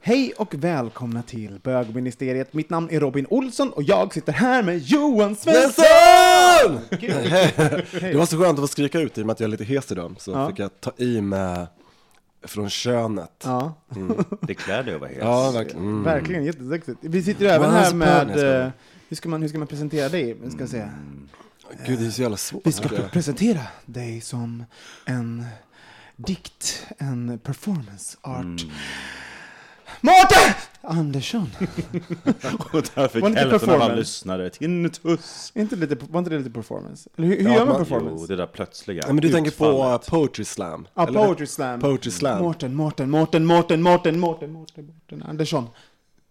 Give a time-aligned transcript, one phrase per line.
[0.00, 2.52] Hej och välkomna till bögministeriet.
[2.54, 6.80] Mitt namn är Robin Olsson och jag sitter här med Johan Svensson!
[8.00, 9.64] Det var så skönt att få skrika ut i och med att jag är lite
[9.64, 10.14] hes idag.
[10.18, 10.48] Så Ja.
[10.48, 11.66] fick jag ta i med
[12.44, 13.42] från könet.
[13.44, 13.74] Ja,
[14.40, 15.18] Det klär dig att vara hes.
[15.20, 15.82] Ja, verkligen.
[15.86, 16.02] Mm.
[16.04, 16.98] verkligen jättesexigt.
[17.00, 18.60] Vi sitter ju även här är med...
[18.64, 18.70] eh,
[19.08, 20.36] Hur ska, man, hur ska man presentera dig?
[20.44, 20.88] Vi ska se.
[21.86, 22.62] Gud, det är så jävla svårt.
[22.66, 24.64] Vi ska pre- presentera dig som
[25.04, 25.44] en
[26.16, 28.66] dikt, en performance art.
[30.04, 31.50] Mårten Andersson!
[32.72, 35.52] Och där fick inte hälften av alla lyssnare tinnitus.
[35.54, 37.10] Är inte lite, var inte det lite performance?
[37.16, 38.16] Eller hur, hur Ja, gör man man- performance?
[38.20, 40.06] Jo, det där plötsliga Ja, men du tänker på utfallet.
[40.06, 40.86] Poetry Slam?
[40.94, 41.26] Ja, eller?
[41.26, 41.80] poetry slam.
[41.80, 42.42] Poetry Slam.
[42.42, 45.66] Mårten, Mårten, Mårten, Mårten, Mårten, Mårten, Mårten, Mårten Andersson.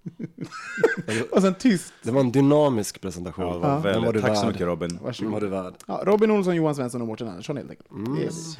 [1.31, 1.93] Och sen tyst.
[2.03, 3.45] Det var en dynamisk presentation.
[3.45, 4.21] Ja, var väldigt.
[4.21, 4.51] Tack så värd.
[4.51, 4.89] mycket Robin.
[4.89, 5.41] Den var Varsågod.
[5.41, 5.73] du värd.
[5.87, 7.91] Ja, Robin Olsson, Johan Svensson och Mårten Andersson helt enkelt.
[7.91, 8.17] Mm.
[8.17, 8.57] Yes.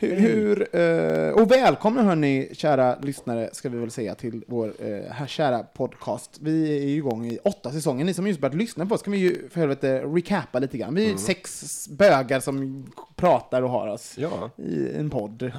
[0.00, 5.12] Hur, hur, eh, och välkomna hörni, kära lyssnare, ska vi väl säga, till vår eh,
[5.12, 6.38] här kära podcast.
[6.40, 8.04] Vi är ju igång i åtta säsonger.
[8.04, 10.94] Ni som just börjat lyssna på oss kan vi ju för helvete recapa lite grann.
[10.94, 11.18] Vi är Mm.
[11.18, 12.86] sex bögar som
[13.16, 14.50] pratar och har oss Ja.
[14.56, 15.52] i en podd.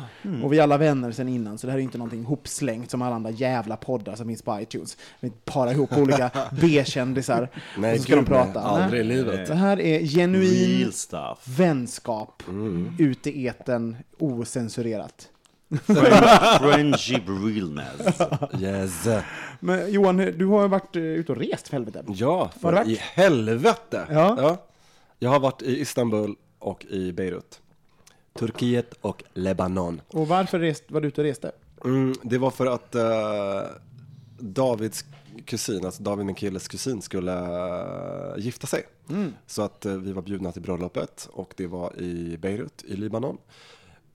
[0.43, 3.01] Och vi är alla vänner sen innan, så det här är inte någonting hopslängt som
[3.01, 4.97] alla andra jävla poddar som finns på iTunes.
[5.19, 8.43] Vi parar ihop olika B-kändisar och så ska de gud, nej.
[8.43, 8.59] prata.
[8.59, 9.47] Aldrig i livet.
[9.47, 10.91] Det här är genuin
[11.57, 12.93] vänskap Mm.
[12.99, 15.29] ute i etern ocensurerat.
[16.59, 18.21] Friendship realness.
[18.59, 19.07] Yes.
[19.59, 22.03] Men Johan, du har varit eh, ute och rest för helvete.
[22.07, 24.07] Ja, för i helvete.
[24.09, 24.57] Ja.
[25.19, 27.61] Jag har varit i Istanbul och i Beirut.
[28.33, 30.01] Turkiet och Lebanon.
[30.07, 31.51] Och varför rest, var du ute och reste?
[31.85, 33.61] Mm, det var för att eh,
[34.39, 35.05] Davids
[35.45, 38.83] kusin, alltså David min killes kusin, skulle eh, gifta sig.
[39.47, 43.37] Så att eh, vi var bjudna till bröllopet och det var i Beirut i Libanon.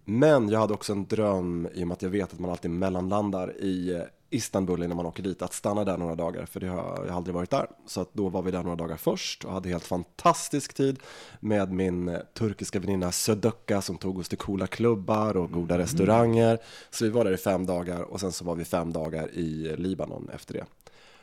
[0.04, 2.70] Men jag hade också en dröm i och med att jag vet att man alltid
[2.70, 6.66] mellanlandar i eh, Istanbul innan man åker dit, att stanna där några dagar, för det
[6.66, 7.66] har jag har aldrig varit där.
[7.87, 10.98] Så att då var vi där några dagar först och hade helt fantastisk tid
[11.41, 16.59] med min eh, turkiska väninna Södöcka som tog oss till coola klubbar och goda restauranger.
[16.91, 19.76] Så vi var där i fem dagar och sen så var vi fem dagar i
[19.76, 20.64] Libanon efter det.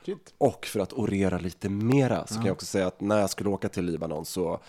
[0.06, 0.34] Shit.
[0.38, 3.50] Och för att orera lite mera så kan jag också säga att när jag skulle
[3.50, 4.60] åka till Libanon så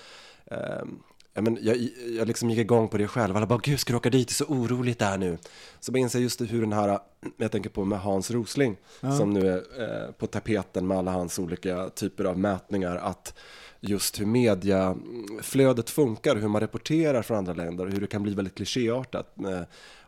[0.47, 0.99] ehm,
[1.35, 1.89] Ja, men jag,
[2.19, 3.37] jag liksom gick igång på det själv.
[3.37, 4.29] Alla bara, gud, ska du åka dit?
[4.29, 5.39] Det är så oroligt där nu.
[5.81, 6.99] Så jag inser just hur den här,
[7.37, 8.77] jag tänker på med Hans Rosling,
[9.19, 13.35] som nu är eh, på tapeten med alla hans olika typer av mätningar, att
[13.81, 18.55] just hur mediaflödet funkar, hur man rapporterar från andra länder, hur det kan bli väldigt
[18.55, 19.37] klichéartat.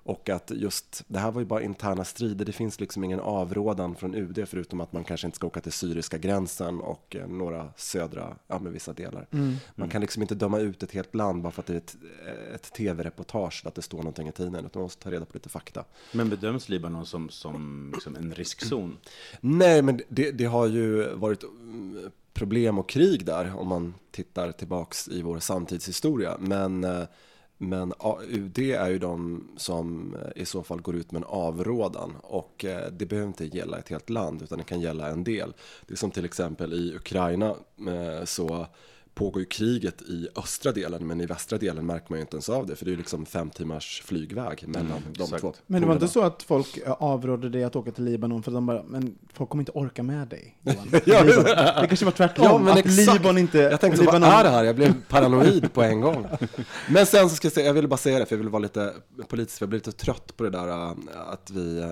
[0.04, 3.20] Eh, och att just, det här var ju bara interna strider, det finns liksom ingen
[3.20, 7.28] avrådan från UD förutom att man kanske inte ska åka till syriska gränsen och eh,
[7.28, 9.26] några södra, ja men vissa delar.
[9.74, 11.96] Man kan liksom inte döma ut ett helt land bara för att det är ett,
[12.54, 15.48] ett tv-reportage, att det står någonting i tidningen, utan man måste ta reda på lite
[15.48, 15.84] fakta.
[16.12, 18.96] Men bedöms Libanon som, som liksom en riskzon?
[19.40, 24.52] Nej, men det, det har ju varit mm, problem och krig där om man tittar
[24.52, 26.36] tillbaks i vår samtidshistoria.
[26.40, 27.04] Men, eh,
[27.68, 27.92] men
[28.28, 32.64] UD är ju de som eh, i så fall går ut med en avrådan och
[32.64, 35.54] eh, det behöver inte gälla ett helt land utan det kan gälla en del.
[35.86, 37.54] Det är som till exempel i Ukraina
[37.88, 38.66] eh, så
[39.14, 42.48] pågår ju kriget i östra delen men i västra delen märker man ju inte ens
[42.48, 45.40] av det för det är ju liksom fem timmars flygväg mellan de exakt.
[45.40, 45.54] två.
[45.66, 48.50] Men det var inte så att folk eh, avrådde dig att åka till Libanon för
[48.50, 50.58] de bara, men folk kommer inte orka med dig.
[50.62, 50.88] Johan.
[51.06, 51.80] Ja.
[51.80, 53.12] Det kanske var tvärtom, Ja, men att exakt.
[53.12, 53.58] Libanon inte...
[53.58, 54.64] Jag tänkte, Libanon, vad är det här?
[54.64, 56.26] Jag blev paranoid på en gång.
[56.88, 58.62] Men sen så ska jag säga, jag ville bara säga det, för jag ville vara
[58.62, 58.92] lite
[59.28, 60.90] politisk, för jag blev lite trött på det där äh,
[61.32, 61.90] att vi, äh,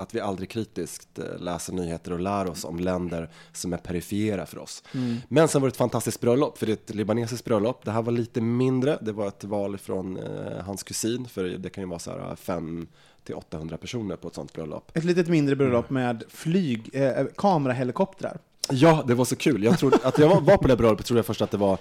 [0.00, 4.46] att vi aldrig kritiskt eh, läser nyheter och lär oss om länder som är perifera
[4.46, 4.82] för oss.
[5.28, 7.84] Men sen var det ett fantastiskt bröllop, för det är ett libanesiskt bröllop.
[7.84, 11.70] Det här var lite mindre, det var ett val från eh, hans kusin, för det
[11.70, 12.86] kan ju vara så här 5
[13.24, 14.96] till 800 personer på ett sånt bröllop.
[14.96, 18.38] Ett litet mindre bröllop med flyg, eh, kamerahelikoptrar.
[18.72, 19.64] Ja, det var så kul.
[19.64, 21.78] Jag trodde, att jag var- var på det bröllopet trodde jag först att det var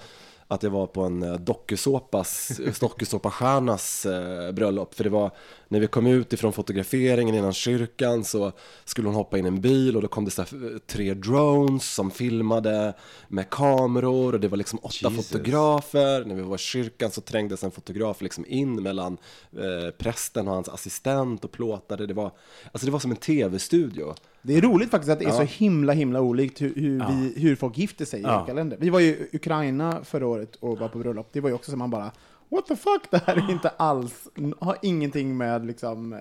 [0.51, 4.93] att jag var på en eh, dokusåpas, dokusåpastjärnas eh, bröllop.
[4.93, 5.31] För det var,
[5.67, 8.51] när vi kom ut ifrån fotograferingen innan kyrkan så
[8.85, 10.47] skulle hon hoppa in i en bil och då kom det så eh,
[10.87, 12.93] tre drones som filmade
[13.27, 15.27] med kameror och det var liksom åtta Jesus.
[15.27, 16.25] fotografer.
[16.25, 19.17] När vi var i kyrkan så trängdes en fotograf liksom in mellan
[19.57, 22.07] eh, prästen och hans assistent och plåtade.
[22.07, 22.31] Det var,
[22.71, 24.15] alltså det var som en tv-studio.
[24.41, 25.35] Det är roligt faktiskt att det är Ja.
[25.35, 28.39] så himla himla olikt hur, hur, vi, hur folk gifter sig i Ja.
[28.39, 28.77] olika länder.
[28.81, 31.29] Vi var ju i Ukraina förra året och var på bröllop.
[31.31, 32.11] Det var ju också som man bara
[32.51, 34.27] What the fuck, det här är inte alls,
[34.59, 36.19] har ingenting med liksom, eh,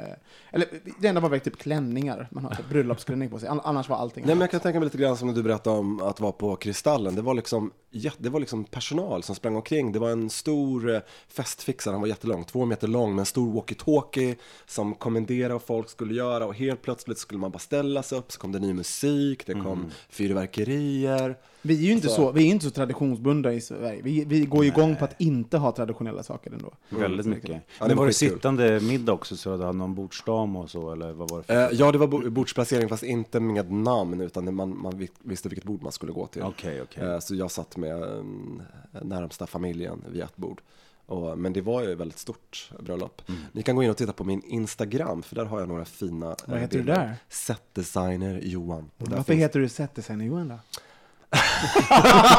[0.52, 0.66] eller
[1.00, 3.96] det enda var väl typ klänningar, man har typ bröllopsklänning på sig, An- annars var
[3.96, 6.32] allting Nej, men jag kan tänka mig lite grann som du berättade om att vara
[6.32, 7.14] på Kristallen.
[7.14, 7.70] Det var liksom,
[8.19, 9.92] det var liksom personal som sprang omkring.
[9.92, 13.52] Det var en stor eh, festfixare, han var jättelång, två meter lång, med en stor
[13.52, 14.36] walkie-talkie
[14.66, 16.46] som kommenderade vad folk skulle göra.
[16.46, 19.52] Och helt plötsligt skulle man bara ställa sig upp, så kom det ny musik, det
[19.52, 21.36] kom fyrverkerier.
[21.62, 24.00] Vi är ju inte Så- så, vi är inte så traditionsbundna i Sverige.
[24.02, 26.72] Vi, vi går ju igång på att inte ha traditionella saker ändå.
[26.88, 27.49] Väldigt mycket.
[27.50, 30.70] Ja, Men det var var det sittande middag också så du hade någon bordsdam och
[30.70, 31.62] så eller vad var det för?
[31.62, 35.49] Eh, ja, det var bo- bordsplacering fast inte med namn utan man, man vi- visste
[35.49, 36.43] vilket bord man skulle gå till.
[36.43, 37.05] Okej, okej.
[37.05, 38.62] Eh, så jag satt med um,
[39.02, 40.61] närmsta familjen vid ett bord.
[41.06, 43.22] Och, men det var ju ett väldigt stort bröllop.
[43.28, 43.40] Mm.
[43.52, 46.26] Ni kan gå in och titta på min Instagram för där har jag några fina
[46.31, 46.94] eh, Vad heter du bilder.
[47.00, 47.14] där?
[47.28, 48.90] Setdesigner Johan.
[48.99, 50.58] Varför finns- heter du Zettersen Johan då?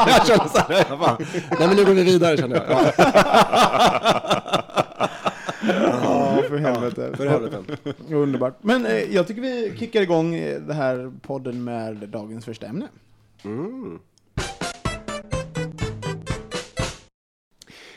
[0.06, 1.16] Jag känner så här, jag bara,
[1.58, 2.64] nej men nu går vi vidare känner jag.
[2.70, 2.92] Ja,
[5.62, 7.12] Ja, för helvete.
[7.16, 7.76] för helvete.
[8.10, 8.58] Underbart.
[8.62, 12.88] Men eh, jag tycker vi kickar igång eh, det här podden med dagens första ämne.
[13.44, 13.98] Mm.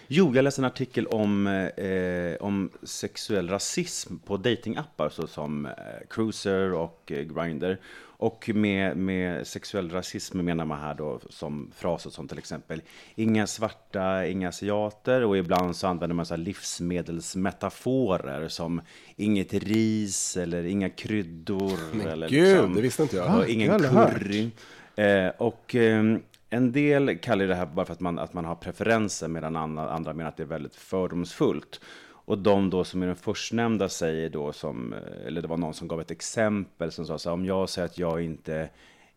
[0.07, 5.71] Jo, jag läste en artikel om, eh, om sexuell rasism på datingappar såsom eh,
[6.09, 7.75] Cruiser och eh, Grindr.
[8.23, 12.81] Och med, med sexuell rasism menar man här då som fraser som till exempel
[13.15, 18.81] inga svarta, inga asiater och ibland så använder man så livsmedelsmetaforer som
[19.15, 21.79] inget ris eller inga kryddor.
[21.93, 23.25] Men eller gud, det visste inte jag.
[23.25, 24.49] Och Ah, ingen curry.
[24.95, 26.03] Eh, och eh,
[26.49, 29.89] en del kallar det här bara för att man, att man har preferenser medan andra,
[29.89, 31.79] andra menar att det är väldigt fördomsfullt.
[32.25, 35.87] Och de då som är den förstnämnda säger då som, eller det var någon som
[35.87, 38.69] gav ett exempel som sa så här, om jag säger att jag inte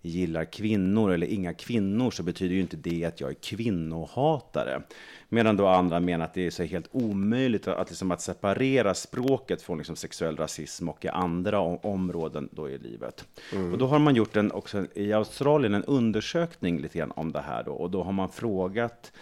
[0.06, 4.82] gillar kvinnor eller inga kvinnor så betyder ju inte det att jag är kvinnohatare.
[5.28, 9.62] Medan då andra menar att det är så helt omöjligt att, liksom att separera språket
[9.62, 13.24] från liksom sexuell rasism och i andra områden då i livet.
[13.72, 17.40] Och då har man gjort en, också i Australien en undersökning lite grann om det
[17.40, 19.12] här då, och då har man frågat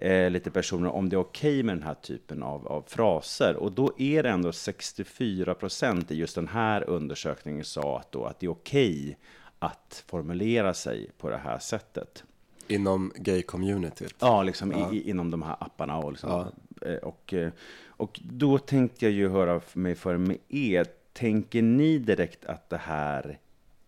[0.00, 3.56] eh, lite personer om det är okej med den här typen av, av fraser.
[3.56, 8.24] Och då är det ändå 64 procent i just den här undersökningen sa att, då,
[8.24, 9.18] att det är okej
[9.58, 12.24] att formulera sig på det här sättet.
[12.68, 14.14] Inom gay-communityt.
[14.18, 15.98] Ja, liksom I, i, inom de här apparna.
[15.98, 16.52] Och, liksom,
[16.82, 17.52] eh, och, eh,
[17.86, 20.86] och då tänkte jag ju höra mig för med er.
[21.12, 23.38] Tänker ni direkt att det här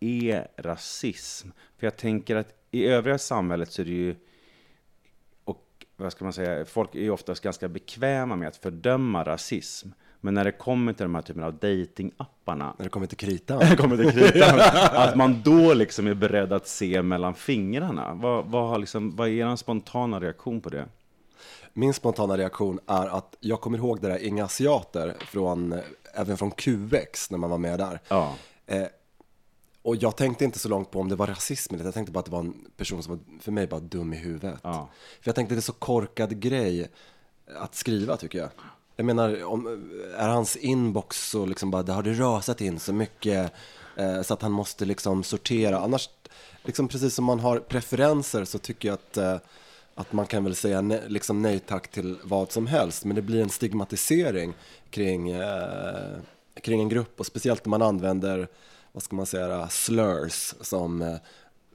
[0.00, 1.48] är rasism?
[1.78, 4.14] För jag tänker att i övriga samhället så är det ju
[5.96, 9.88] vad ska man säga, folk är oftast ganska bekväma med att fördöma rasism.
[10.24, 13.76] Men när det kommer till de här typen av datingapparna När det kommer till kritan.
[13.76, 14.60] kommer till kritan,
[14.92, 18.14] att man då liksom är beredd att se mellan fingrarna.
[18.14, 20.86] Vad, vad, har liksom, vad är er spontana reaktion på det?
[21.72, 25.80] Min spontana reaktion är att jag kommer ihåg det där Inga Asiater från,
[26.14, 28.00] även från QX när man var med där.
[28.08, 28.34] Ja.
[28.66, 28.86] Eh,
[29.82, 32.18] och jag tänkte inte så långt på om det var rasism eller jag tänkte bara
[32.18, 34.60] att det var en person som var för mig bara dum i huvudet.
[34.62, 34.88] Ja.
[35.20, 36.90] För jag tänkte det är så korkad grej
[37.56, 38.50] att skriva tycker jag.
[38.96, 42.92] Jag menar, om, är hans inbox så liksom bara, det har det rasat in så
[42.92, 43.52] mycket
[43.96, 45.78] eh, så att han måste liksom sortera.
[45.78, 46.10] Annars,
[46.62, 49.36] liksom precis som man har preferenser så tycker jag att, eh,
[49.94, 53.04] att man kan väl säga nej, liksom nej tack till vad som helst.
[53.04, 54.54] Men det blir en stigmatisering
[54.90, 56.18] kring, eh,
[56.60, 58.48] kring en grupp och speciellt när man använder,
[58.92, 61.16] vad ska man säga, slurs som eh,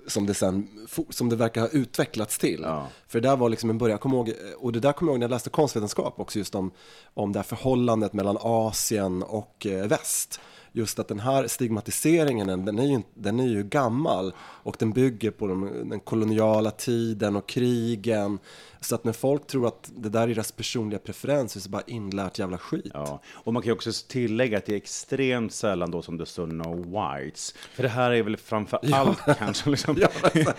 [0.08, 0.68] som det, sen,
[1.10, 2.62] som det verkar ha utvecklats till.
[2.64, 2.88] Ja.
[3.08, 5.14] För det där var liksom en början, jag kommer ihåg, och det där kommer jag
[5.14, 6.72] ihåg när jag läste konstvetenskap också, just om,
[7.14, 10.40] om det här förhållandet mellan Asien och eh, väst.
[10.72, 15.32] Just att den här stigmatiseringen, den är ju, den är ju gammal och den bygger
[15.32, 18.40] på de, den koloniala tiden och krigen
[18.80, 21.70] Så att när folk tror att det där är deras personliga preferens så är det
[21.70, 22.92] bara inlärt jävla skit.
[22.94, 26.26] Ja, och man kan ju också tillägga att det är extremt sällan då som det
[26.26, 27.56] står no whites.
[27.74, 29.98] För det här är väl framför allt kanske liksom,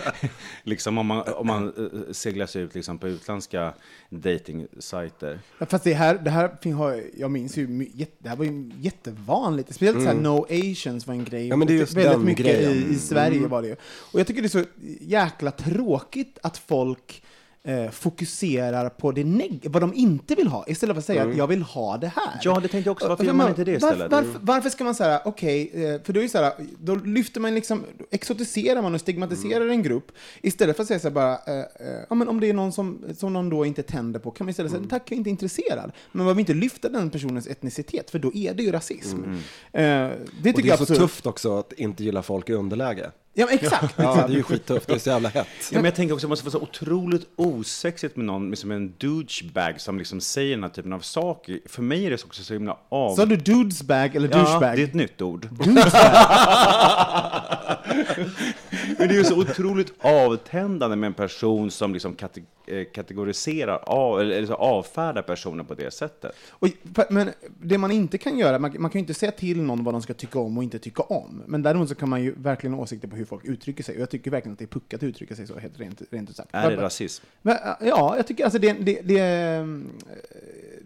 [0.62, 3.75] liksom om man, om man eh, seglar sig ut liksom på utländska
[4.10, 5.40] dating-sajter.
[5.58, 7.66] Ja, Fast det här, det här fin- har, jag minns ju,
[8.18, 9.75] det här var ju jättevanligt.
[9.75, 11.40] Speciellt så här, no asians var en grej.
[11.40, 11.50] Mm.
[11.50, 12.72] Ja, men det är just väldigt den mycket grejen.
[12.72, 12.90] Mm.
[12.90, 13.76] i, i Sverige var det ju.
[14.12, 14.64] Och jag tycker det är så
[15.00, 17.22] jäkla tråkigt att folk
[17.65, 21.37] eh, fokuserar på det neg- vad de inte vill ha, istället för att säga att
[21.37, 22.27] jag vill ha det här.
[22.27, 22.38] Mm.
[22.43, 23.09] Ja, det tänkte jag också.
[23.09, 24.12] Varför Och- gör man inte det varför- istället?
[24.12, 24.25] Mm.
[24.33, 27.55] Varför, varför ska man säga, okej, eh, för då är så här, då lyfter man
[27.55, 29.71] liksom, exotiserar man och stigmatiserar Mm.
[29.71, 30.12] en grupp,
[30.43, 32.73] istället för att säga så här bara, eh, eh, ja men om det är någon
[32.73, 34.83] som, som någon då inte tänder på, kan man istället Mm.
[34.83, 35.93] säga, tack, jag är inte intresserad.
[36.12, 39.19] Men man vill inte lyfta den personens etnicitet, för då är det ju rasism.
[39.25, 39.35] Mm.
[39.73, 41.00] Eh, det Och tycker det är jag så absolut.
[41.00, 43.11] tufft också att inte gilla folk i underläge.
[43.35, 43.94] Ja, men exakt.
[43.99, 45.47] Ja, det är ju skittufft, det är så jävla hett.
[45.70, 48.70] Ja, men jag tänker också att det måste vara så otroligt osexigt med någon som
[48.70, 51.61] en douchebag som liksom säger den här typen av saker.
[51.66, 53.16] För mig är det också så himla av...
[53.16, 54.76] Sa du dudesbag eller Ja, douchebag?
[54.76, 55.49] det är ett nytt ord.
[58.99, 63.78] Men det är ju så otroligt avtändande med en person som liksom kate eh, kategoriserar
[63.82, 66.32] av, eller, eller så avfärdar personen på det sättet.
[66.50, 66.68] Och,
[67.11, 67.30] men
[67.61, 70.02] det man inte kan göra, man, man kan ju inte säga till någon vad de
[70.02, 71.42] ska tycka om och inte tycka om.
[71.47, 73.94] Men däremot så kan man ju verkligen ha åsikter på hur folk uttrycker sig.
[73.94, 76.30] Och jag tycker verkligen att det är puckat att uttrycka sig så, helt rent, rent
[76.30, 76.48] ut sagt.
[76.52, 77.25] Är det Var- rasism?
[77.42, 79.90] Men, ja, jag tycker alltså det, det, det, mm,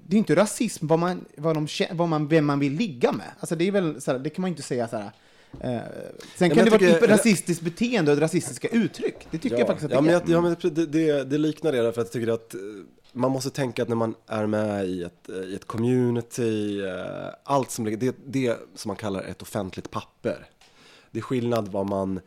[0.06, 3.26] det är inte rasism vad man, vad de, vad man, vem man vill ligga med.
[3.40, 5.10] Alltså det är väl så här, det kan man ju inte säga så här.
[5.60, 5.80] Eh,
[6.36, 9.26] sen kan det vara tycker- ett rasistiskt beteende och rasistiska uttryck.
[9.30, 10.20] Det tycker jag faktiskt att ja, det men är.
[10.20, 12.60] jag, ja, men det, det, det liknar det, därför att jag tycker att eh,
[13.12, 16.94] man måste tänka att när man är med i ett, eh, i ett community, eh,
[17.44, 20.46] allt som ligger, det, det som man kallar ett offentligt papper.
[21.12, 22.21] Det är skillnad vad man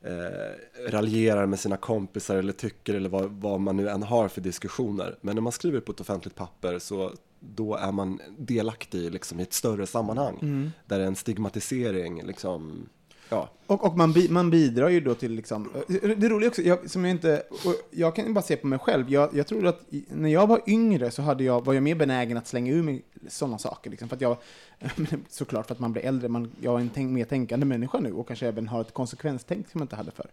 [0.00, 4.40] eh, raljerar med sina kompisar eller tycker eller vad, vad man nu än har för
[4.40, 5.18] diskussioner.
[5.20, 9.42] Men när man skriver på ett offentligt papper så då är man delaktig liksom, i
[9.42, 10.38] ett större sammanhang.
[10.42, 10.70] Mm.
[10.86, 12.88] Där en stigmatisering liksom,
[13.28, 13.48] ja.
[13.66, 15.70] Och, och man, bi, man bidrar ju då till liksom,
[16.16, 17.42] det roliga också, jag, som jag inte,
[17.90, 20.60] jag kan ju bara se på mig själv, jag, jag tror att när jag var
[20.66, 24.08] yngre så hade jag, var jag mer benägen att slänga ur mig sådana saker, liksom,
[24.08, 24.36] för att jag,
[25.28, 28.12] såklart för att man blir äldre, man, jag är en tänk, mer tänkande människa nu
[28.12, 30.30] och kanske även har ett konsekvenstänk som jag inte hade förr.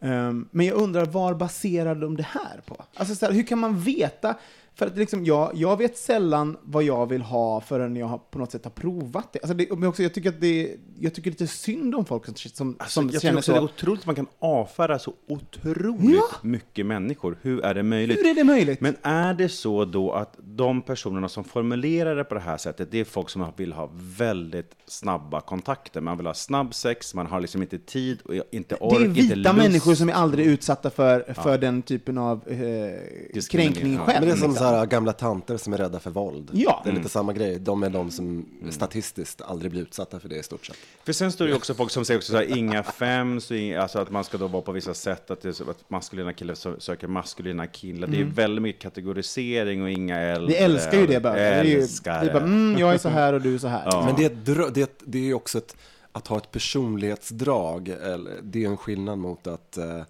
[0.00, 2.84] Um, men jag undrar, var baserar de det här på?
[2.94, 4.34] Alltså så här, hur kan man veta?
[4.78, 8.38] För att liksom, jag, jag vet sällan vad jag vill ha förrän jag har, på
[8.38, 9.38] något sätt har provat det.
[9.42, 12.34] Alltså det men också, jag, tycker att det jag tycker lite synd om folk som,
[12.34, 13.64] som, Alltså, som jag tycker känner också det är så.
[13.64, 16.22] otroligt att man kan avfärda så otroligt Ja.
[16.42, 17.38] mycket människor.
[17.42, 18.18] Hur är det möjligt?
[18.18, 18.80] Hur är det möjligt?
[18.80, 22.90] Men är det så då att de personerna som formulerar det på det här sättet,
[22.90, 26.00] det är folk som vill ha väldigt snabba kontakter.
[26.00, 29.08] Man vill ha snabb sex, man har liksom inte tid och inte ork, det är
[29.08, 29.54] inte vita lust.
[29.56, 34.04] människor som är aldrig utsatta för, för den typen av eh, kränkning Ja.
[34.04, 34.28] själv.
[34.76, 36.50] Här gamla tanter som är rädda för våld.
[36.52, 36.80] Ja.
[36.84, 37.58] Det är lite samma grej.
[37.58, 40.76] De är de som statistiskt aldrig blir utsatta för det i stort sett.
[41.04, 43.82] För sen står det ju också folk som säger också så här, inga fems, inga,
[43.82, 46.32] alltså att man ska då vara på vissa sätt, att, det är så, att maskulina
[46.32, 48.08] killar sö- söker maskulina killar.
[48.08, 50.46] Det är väldigt mycket kategorisering och inga äldre.
[50.46, 51.34] Vi älskar ju det bara.
[51.34, 53.58] Det är ju, Älskar det är bara mm, jag är så här och du är
[53.58, 54.04] så här.
[54.04, 55.76] Men det är, det, är det är ju också ett,
[56.12, 57.88] att ha ett personlighetsdrag.
[57.88, 60.02] Eller, det är en skillnad mot att eh,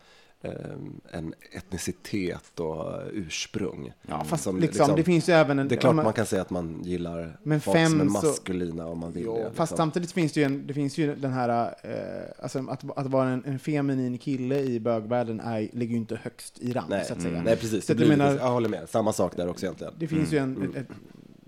[1.10, 3.92] en etnicitet och ursprung.
[4.08, 5.68] Ja, fast Som liksom, det finns ju även en...
[5.68, 8.08] Det är klart man- man kan säga att man gillar Men folk som är fem
[8.10, 9.42] så- maskulina om man vill Jo, det.
[9.44, 9.76] fast liksom.
[9.76, 13.28] samtidigt finns det ju, en, det finns ju den här, eh, alltså att, att vara
[13.28, 17.12] en, en feminin kille i bögvärlden är, ligger ju inte högst i rang, Nej, så
[17.12, 17.32] att säga.
[17.32, 17.44] mm.
[17.44, 17.86] nej precis.
[17.86, 18.88] Så Det blir, menar- jag håller med.
[18.88, 19.92] Samma sak där också egentligen.
[19.98, 20.96] Det finns ju en, ett, ett,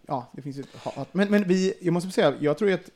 [0.06, 1.08] ja, det finns ju ett hat.
[1.14, 2.90] Men, men vi, jag måste säga, jag tror ju att,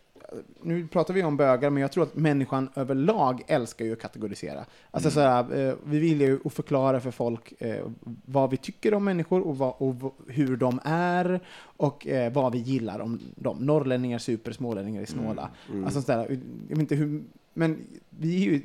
[0.63, 4.65] nu pratar vi om bögar, men jag tror att människan överlag älskar ju att kategorisera.
[4.91, 7.87] Alltså så här, eh, vi vill ju förklara för folk eh,
[8.25, 11.41] vad vi tycker om människor och, vad, och hur de är
[11.77, 13.59] och eh, vad vi gillar om dem.
[13.59, 15.51] Norrlänningar super, smålänningar är snåla.
[15.85, 18.63] Alltså så där, jag vet inte hur, men vi är ju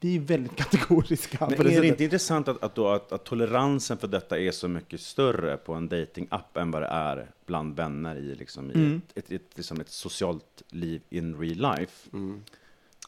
[0.00, 1.84] vi är väldigt kategoriska Men det är det sättet.
[1.84, 5.74] inte intressant att, att, då, att, att toleransen för detta är så mycket större på
[5.74, 9.00] en datingapp än vad det är bland vänner i, liksom, i Mm.
[9.14, 12.10] ett, ett, ett, liksom ett socialt liv in real life?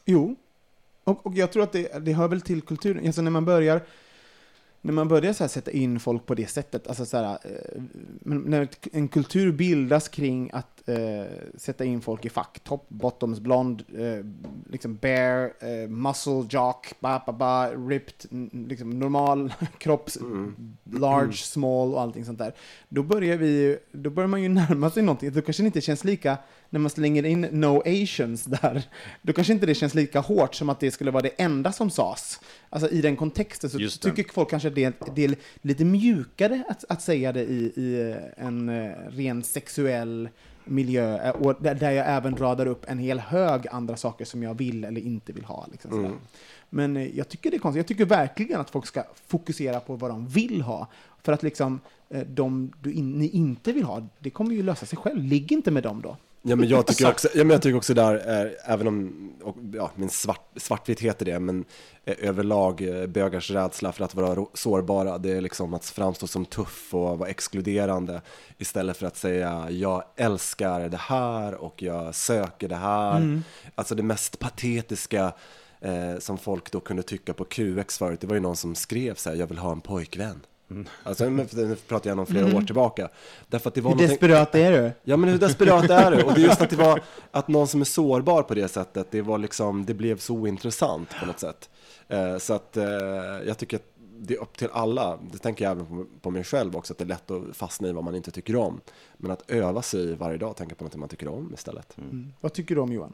[0.05, 0.35] Jo,
[1.03, 3.05] och, och jag tror att det, det hör väl till kulturen.
[3.05, 3.81] Alltså när man börjar,
[4.81, 7.81] när man börjar så här sätta in folk på det sättet, alltså så här, eh,
[8.21, 11.25] när en kultur bildas kring att eh,
[11.55, 14.25] sätta in folk i fack, topp, bottoms, blond, eh,
[14.71, 18.31] liksom bear, eh, muscle, jock, ba, ba, ba, ripped,
[18.69, 20.17] liksom normal kropps,
[20.83, 22.53] large, small och allting sånt där.
[22.89, 25.31] Då börjar vi då börjar man ju närma sig någonting.
[25.31, 26.37] Då kanske det inte känns lika,
[26.69, 28.83] när man slänger in no Asians där,
[29.21, 31.89] då kanske inte det känns lika hårt som att det skulle vara det enda som
[31.89, 32.39] sades.
[32.69, 36.83] Alltså i den kontexten så tycker folk kanske att det, det är lite mjukare att,
[36.89, 40.29] att säga det i, i en eh, ren sexuell
[40.65, 44.53] miljö, eh, och där, jag även radar upp en hel hög andra saker som jag
[44.53, 45.67] vill eller inte vill ha.
[45.71, 46.11] Liksom, sådär.
[46.69, 47.79] Men eh, jag tycker det är konstigt.
[47.79, 50.87] Jag tycker verkligen att folk ska fokusera på vad de vill ha.
[51.23, 51.79] För att liksom,
[52.09, 55.23] eh, de du in, ni inte vill ha, det kommer ju lösa sig själv.
[55.23, 56.17] Ligg inte med dem då.
[56.45, 59.55] Ja men jag tycker också, ja, men jag tycker också där, eh, även om, och,
[59.73, 61.65] ja, min svart, svartvitt heter det, men
[62.05, 66.45] eh, överlag eh, bögars rädsla för att vara sårbara, det är liksom att framstå som
[66.45, 68.21] tuff och vara exkluderande
[68.57, 73.41] istället för att säga jag älskar det här och jag söker det här.
[73.75, 75.33] Alltså det mest patetiska
[75.81, 79.15] eh, som folk då kunde tycka på QX förut, det var ju någon som skrev
[79.15, 80.39] så här, jag vill ha en pojkvän.
[81.03, 83.09] Alltså nu nu pratar jag om flera år tillbaka.
[83.47, 84.91] Därför att det var Hur någonting- desperat är du?
[85.03, 86.23] Ja men hur desperat är det?
[86.23, 87.01] Och det är just att det var
[87.31, 91.09] att någon som är sårbar på det sättet, det var liksom, det blev så ointressant
[91.19, 91.69] på något sätt.
[92.07, 92.85] Eh, så att eh,
[93.45, 93.83] jag tycker att
[94.17, 96.97] det är upp till alla, det tänker jag även på, på mig själv också, att
[96.97, 98.81] det är lätt att fastna i vad man inte tycker om.
[99.17, 101.97] Men att öva sig varje dag, tänka på något man tycker om istället.
[102.41, 103.13] Vad tycker du om Johan?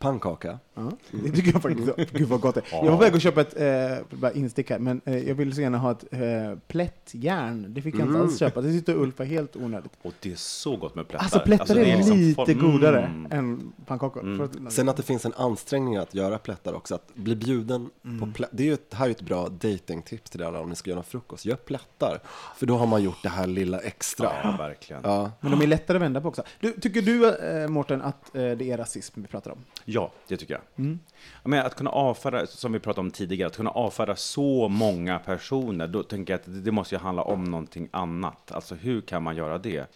[0.00, 0.58] Pannkaka.
[0.74, 1.88] Ja, det tycker jag faktiskt.
[1.88, 2.04] om.
[2.12, 2.76] Gud vad gott det är.
[2.76, 5.54] Jag var på väg att köpa ett eh, bara instick här, men eh, jag ville
[5.54, 6.20] så gärna ha ett eh,
[6.68, 7.66] plättjärn.
[7.74, 8.60] Det fick jag inte alls köpa.
[8.60, 9.92] Det tyckte Ulf var helt onödigt.
[10.02, 11.24] Och det är så gott med plättar.
[11.24, 13.26] Alltså plättar det är, liksom lite form- godare Mm.
[13.32, 14.36] än pannkakor.
[14.36, 17.90] För att- Sen att det finns en ansträngning att göra plättar också, att bli bjuden
[18.20, 18.56] på plättar.
[18.56, 20.90] Det är ju ett, här är ju ett bra datingtips till alla om ni ska
[20.90, 21.44] göra någon frukost.
[21.44, 22.20] Gör plättar,
[22.56, 24.32] för då har man gjort det här lilla extra.
[24.44, 25.02] Ja, verkligen.
[25.04, 25.30] Ja.
[25.40, 26.42] Men de är lättare att vända på också.
[26.60, 29.58] Du, tycker du, eh, Mårten, att eh, det är rasism vi pratar om?
[29.92, 30.62] Ja, det tycker jag.
[30.76, 30.98] Mm.
[31.44, 35.86] Men att kunna avfärda, som vi pratade om tidigare, att kunna avfärda så många personer,
[35.88, 38.52] då tänker jag att det, måste ju handla om någonting annat.
[38.52, 39.86] Alltså hur kan man göra det?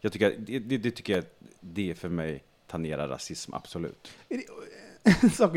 [0.00, 1.24] Jag tycker, det, det, det tycker jag,
[1.60, 4.10] det för mig tangerar rasism, absolut.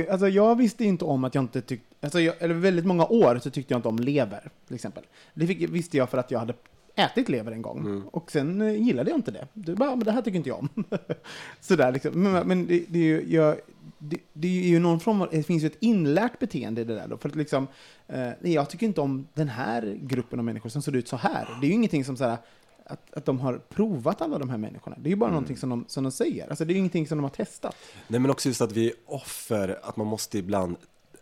[0.09, 3.39] Alltså jag visste inte om att jag inte tyckte, alltså jag, eller väldigt många år
[3.43, 5.03] så tyckte jag inte om lever, till exempel.
[5.33, 6.53] Det fick, visste jag för att jag hade
[6.99, 8.03] ätit lever en gång.
[8.11, 9.47] Och sen eh, gillade jag inte det.
[9.53, 10.69] Det, bara, men det här tycker inte jag om.
[11.61, 12.23] Sådär liksom.
[12.23, 13.55] Men, men det, det, är ju, jag,
[13.97, 16.95] det, det är ju någon form av, det finns ju ett inlärt beteende i det
[16.95, 17.17] där då.
[17.17, 17.67] För att liksom,
[18.07, 21.15] eh, nej, jag tycker inte om den här gruppen av människor som ser ut så
[21.15, 21.57] här.
[21.61, 22.37] Det är ju ingenting som såhär,
[22.85, 24.97] att, att de har provat alla de här människorna.
[24.99, 26.49] Det är ju bara någonting som de, som de säger.
[26.49, 27.75] Alltså det är ju ingenting som de har testat.
[28.07, 30.75] Nej men också just att vi är offer, att man måste ibland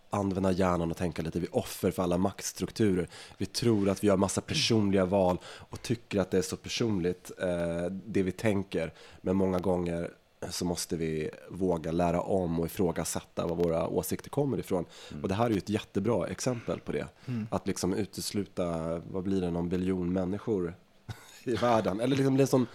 [0.10, 3.08] använda hjärnan och tänka lite, vi är offer för alla maktstrukturer.
[3.38, 7.32] Vi tror att vi gör massa personliga val och tycker att det är så personligt,
[7.41, 8.93] eh, det vi tänker.
[9.22, 10.12] Men många gånger
[10.50, 14.86] så måste vi våga lära om och ifrågasätta var våra åsikter kommer ifrån.
[15.22, 17.08] Och det här är ju ett jättebra exempel på det.
[17.50, 20.76] Att liksom utesluta, vad blir det, någon biljon människor
[21.43, 22.00] i världen?
[22.00, 22.67] Eller liksom det som,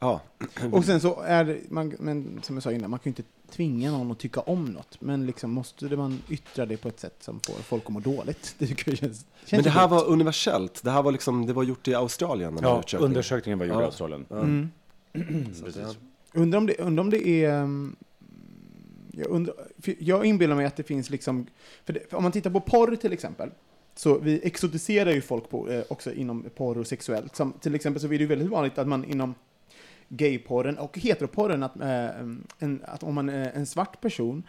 [0.00, 0.20] ja.
[0.72, 3.30] Och sen så är det, man, men som jag sa innan, man kan ju inte
[3.50, 5.00] tvinga någon att tycka om något.
[5.00, 8.54] Men liksom måste man yttra det på ett sätt som får folk att må dåligt.
[8.58, 9.96] Det tycker jag känns, känns Men det här dumt.
[9.96, 10.80] var universellt.
[10.84, 12.54] Det här var liksom, det var gjort i Australien.
[12.54, 13.04] den Ja, undersökningen.
[13.10, 13.84] undersökningen var gjord i Ja.
[13.86, 14.26] Australien.
[14.28, 14.38] Ja.
[14.40, 14.70] Mm.
[16.32, 17.62] Undrar om det, undrar om det är...
[17.62, 17.96] um,
[19.12, 19.54] Jag, undrar,
[19.98, 21.46] jag inbillar mig att det finns liksom...
[21.84, 23.50] För, det, för om man tittar på porr till exempel,
[23.94, 27.36] så vi exotiserar ju folk på, eh, också inom porr och sexuellt.
[27.36, 29.34] Som, till exempel så är det ju väldigt vanligt att man inom
[30.10, 32.08] gayporren och heteroporren, att, äh,
[32.58, 34.42] en, att om man är en svart person,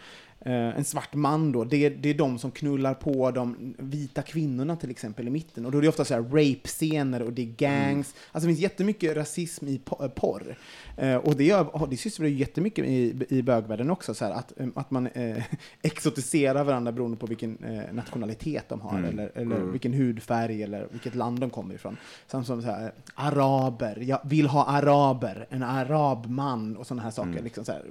[0.46, 4.76] en svart man då, det är, det är de som knullar på de vita kvinnorna
[4.76, 5.66] till exempel i mitten.
[5.66, 8.16] Och då är det ofta så här rape-scener och det är gangs.
[8.32, 10.56] Alltså det finns jättemycket rasism i eh, porr.
[10.98, 14.60] Eh, och det, gör, det sysslar ju jättemycket i, i bögvärlden också, så här, att,
[14.60, 15.44] eh, att man eh,
[15.82, 21.16] exotiserar varandra beroende på vilken eh, nationalitet de har, eller, eller vilken hudfärg, eller vilket
[21.16, 21.98] land de kommer ifrån.
[22.28, 27.12] Samt som så här, eh, araber, jag vill ha araber, en arabman och sådana här
[27.12, 27.44] saker.
[27.44, 27.84] Liksom så här,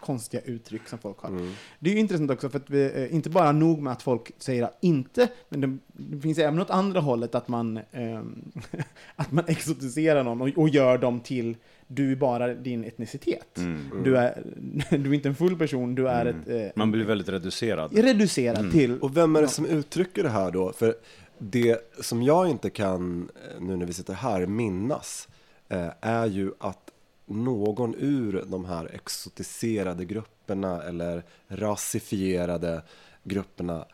[0.00, 1.52] konstiga uttryck som folk har.
[1.78, 4.30] Det är ju intressant också, för att vi, eh, inte bara nog med att folk
[4.38, 8.52] säger att inte, men det, det finns även åt andra hållet att man, ehm,
[9.16, 11.56] att man exotiserar någon och, och gör dem till
[11.92, 13.58] du är bara din etnicitet.
[14.04, 14.42] Du, är,
[14.90, 17.98] du är inte en full person, du är ett, eh, Man blir väldigt reducerad.
[17.98, 18.98] reducerad till...
[18.98, 20.72] Och vem är det som uttrycker det här då?
[20.72, 20.94] För
[21.38, 25.28] det som jag inte kan, eh, nu när vi sitter här, minnas
[25.68, 26.89] eh, är ju att
[27.30, 32.82] någon ur de här exotiserade grupperna eller rasifierade
[33.22, 33.84] grupperna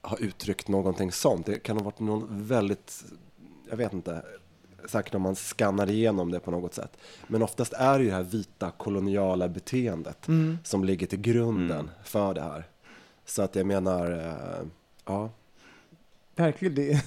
[0.00, 1.46] har uttryckt någonting sånt.
[1.46, 3.04] Det kan ha varit någon väldigt,
[3.70, 4.22] jag vet inte,
[4.88, 6.96] säkert om man skannar igenom det på något sätt.
[7.26, 10.58] Men oftast är det ju det här vita koloniala beteendet Mm.
[10.64, 12.64] som ligger till grunden för det här.
[13.24, 14.66] Så att jag menar, eh,
[15.04, 15.30] ja.
[16.38, 16.82] Verkligen, det,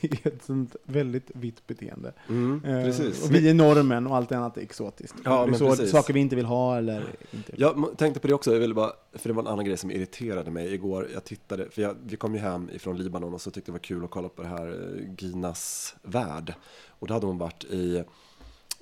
[0.00, 2.12] det är ett sånt väldigt vitt beteende.
[2.28, 3.24] Mm, Eh, precis.
[3.24, 5.14] Och vi är normen och allt annat är exotiskt.
[5.24, 7.52] Ja, det är men så, saker vi inte vill ha eller inte.
[7.56, 9.90] Jag tänkte på det också, jag ville bara, för det var en annan grej som
[9.90, 11.08] irriterade mig igår.
[11.14, 13.78] Jag tittade, för jag, vi kom ju hem ifrån Libanon och så tyckte det var
[13.78, 16.54] kul att kolla på det här eh, Ginas värld.
[16.88, 18.04] Och då hade hon varit i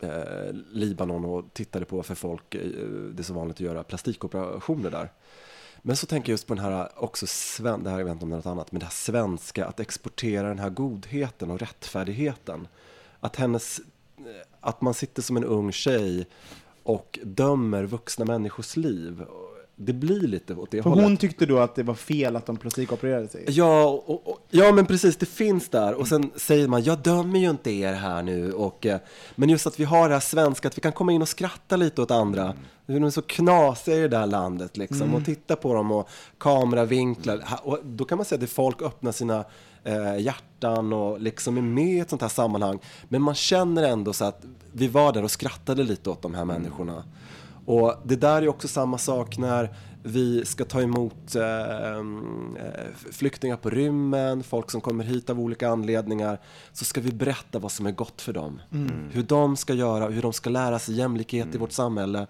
[0.02, 2.60] eh, Libanon och tittade på för folk, eh,
[3.14, 5.10] det är så vanligt att göra plastikoperationer där.
[5.82, 8.24] Men så tänker jag just på den här också, sven, det här jag vet inte
[8.24, 11.60] om det är något annat, men det här svenska, att exportera den här godheten och
[11.60, 12.68] rättfärdigheten.
[13.20, 13.80] Att hennes,
[14.18, 14.24] eh,
[14.60, 16.26] att man sitter som en ung tjej
[16.82, 19.24] och dömer vuxna människors liv.
[19.84, 21.04] Det blir lite åt det För hållet.
[21.04, 23.44] hon tyckte då att det var fel att de plastikopererade sig.
[23.48, 25.94] Ja, och, och, ja, men precis, det finns där.
[25.94, 28.52] Och sen säger man, jag dömer ju inte er här nu.
[28.52, 28.98] Och, eh,
[29.34, 31.76] men just att vi har det här svenska, att vi kan komma in och skratta
[31.76, 32.54] lite åt andra.
[32.86, 35.14] Hur de är så knasiga i det där landet liksom.
[35.14, 37.44] Och titta på dem och kameravinklar.
[37.62, 39.44] Och då kan man säga att folk öppnar sina
[39.84, 42.78] eh, hjärtan och liksom är med i ett sånt här sammanhang.
[43.08, 44.42] Men man känner ändå så att
[44.72, 47.04] vi var där och skrattade lite åt de här människorna.
[47.64, 52.02] Och det där är också samma sak när vi ska ta emot eh, eh,
[53.10, 56.38] flyktingar på rymmen, folk som kommer hit av olika anledningar,
[56.72, 58.60] så ska vi berätta vad som är gott för dem.
[59.12, 62.26] Hur de ska göra, hur de ska lära sig jämlikhet i vårt samhälle,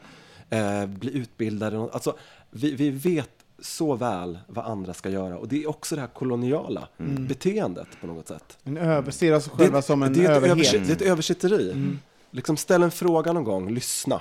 [0.50, 1.88] eh, bli utbildade.
[1.92, 2.16] Alltså,
[2.50, 6.08] vi, vi vet så väl vad andra ska göra och det är också det här
[6.08, 6.88] koloniala
[7.28, 8.58] beteendet på något sätt.
[8.64, 10.52] En överser oss själva som en det, är ett överhet.
[10.52, 11.96] översitt, det är ett översitteri.
[12.30, 14.20] Liksom ställ en fråga någon gång, lyssna.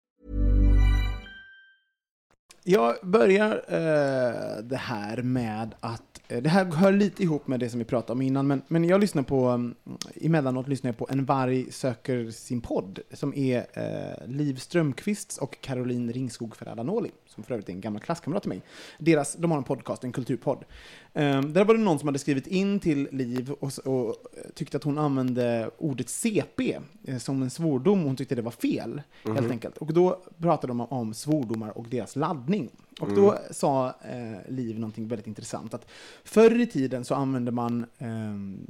[2.63, 7.69] Jag börjar eh, det här med att, eh, det här hör lite ihop med det
[7.69, 9.75] som vi pratade om innan, men, men jag lyssnar på, um,
[10.21, 15.61] emellanåt lyssnar jag på En varg söker sin podd, som är eh, Liv Strömquists och
[15.61, 18.61] Caroline Ringskog Ferrada-Noli, som för övrigt är en gammal klasskamrat till mig.
[18.97, 20.65] Deras, de har en podcast, en kulturpodd.
[21.13, 24.15] Um, där var det någon som hade skrivit in till Liv och, och
[24.55, 28.03] tyckte att hon använde ordet CP eh, som en svordom.
[28.03, 29.77] Hon tyckte det var fel, helt enkelt.
[29.77, 32.50] Och då pratade de om svordomar och deras laddning.
[32.99, 35.73] Och då sa eh, Liv någonting väldigt intressant.
[35.73, 35.85] Att
[36.23, 38.67] förr i tiden så använde man ehm,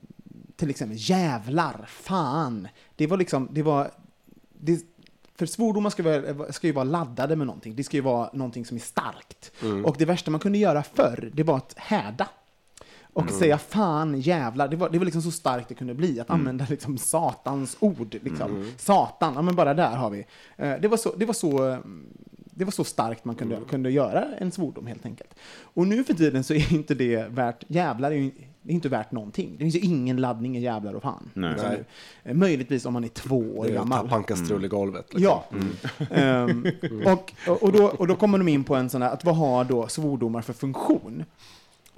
[0.56, 2.68] till exempel jävlar, fan.
[2.96, 3.92] Det var liksom, det var,
[4.60, 4.86] det,
[5.36, 6.04] för svordomar ska,
[6.54, 7.76] ska ju vara laddade med någonting.
[7.76, 9.52] Det ska ju vara någonting som är starkt.
[9.86, 12.28] Och det värsta man kunde göra förr, det var att häda.
[13.14, 14.68] Och säga fan, jävlar.
[14.68, 16.20] Det var, det var liksom så starkt det kunde bli.
[16.20, 18.18] Att använda liksom satans ord.
[18.22, 18.72] Liksom.
[18.78, 20.26] Satan, ja men bara där har vi.
[20.58, 21.78] Eh, Det var så, det var så, eh,
[22.62, 25.36] det var så starkt man kunde, kunde göra en svordom helt enkelt.
[25.62, 28.90] Och nu för tiden så är inte det värt, jävlar är ju det är inte
[28.90, 29.52] värt någonting.
[29.52, 31.30] Det finns ju ingen laddning i jävlar och fan.
[31.34, 31.84] Nej.
[32.24, 34.04] Eh, Möjligtvis om man är två år Det är gammal.
[34.04, 35.14] Tappankastrull i golvet.
[35.14, 35.24] Liksom.
[35.24, 35.46] Ja.
[36.10, 36.66] Ehm,
[37.06, 39.64] och, och, då, och då kommer de in på en sån här, att vad har
[39.64, 41.24] då svordomar för funktion?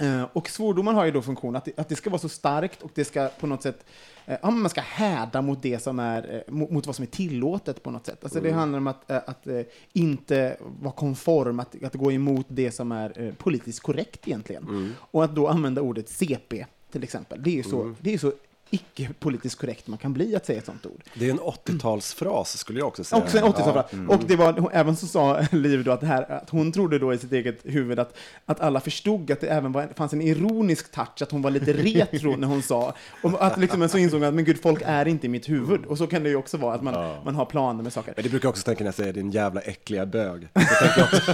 [0.03, 2.81] Eh, och svordomar har ju då funktion att det, att det ska vara så starkt
[2.81, 3.85] och det ska på något sätt,
[4.25, 7.83] eh, ja, man ska häda mot det som är, eh, mot, vad som är tillåtet
[7.83, 8.23] på något sätt.
[8.23, 9.47] Alltså det handlar om att, att
[9.93, 14.93] inte vara konform, att, att gå emot det som är politiskt korrekt egentligen.
[14.97, 18.31] Och att då använda ordet CP till exempel, det är ju så, det är så
[18.73, 21.03] icke politiskt korrekt man kan bli att säga ett sånt ord.
[21.13, 23.21] Det är en 80-talsfras skulle jag också säga.
[23.21, 23.85] Också en 80 Ja.
[23.91, 24.15] ja.
[24.15, 27.13] Och det var, även så sa Liv då att, det här, att hon trodde då
[27.13, 30.91] i sitt eget huvud att, att alla förstod att det även var, fanns en ironisk
[30.91, 34.23] touch, att hon var lite retro när hon sa, och att liksom, men så insåg
[34.23, 35.85] att men gud, folk är inte i mitt huvud.
[35.85, 38.13] Och så kan det ju också vara, att man, man har planer med saker.
[38.15, 40.47] Men det brukar jag också tänka när jag säger din jävla äckliga bög.
[40.53, 41.33] Så tänker jag, också,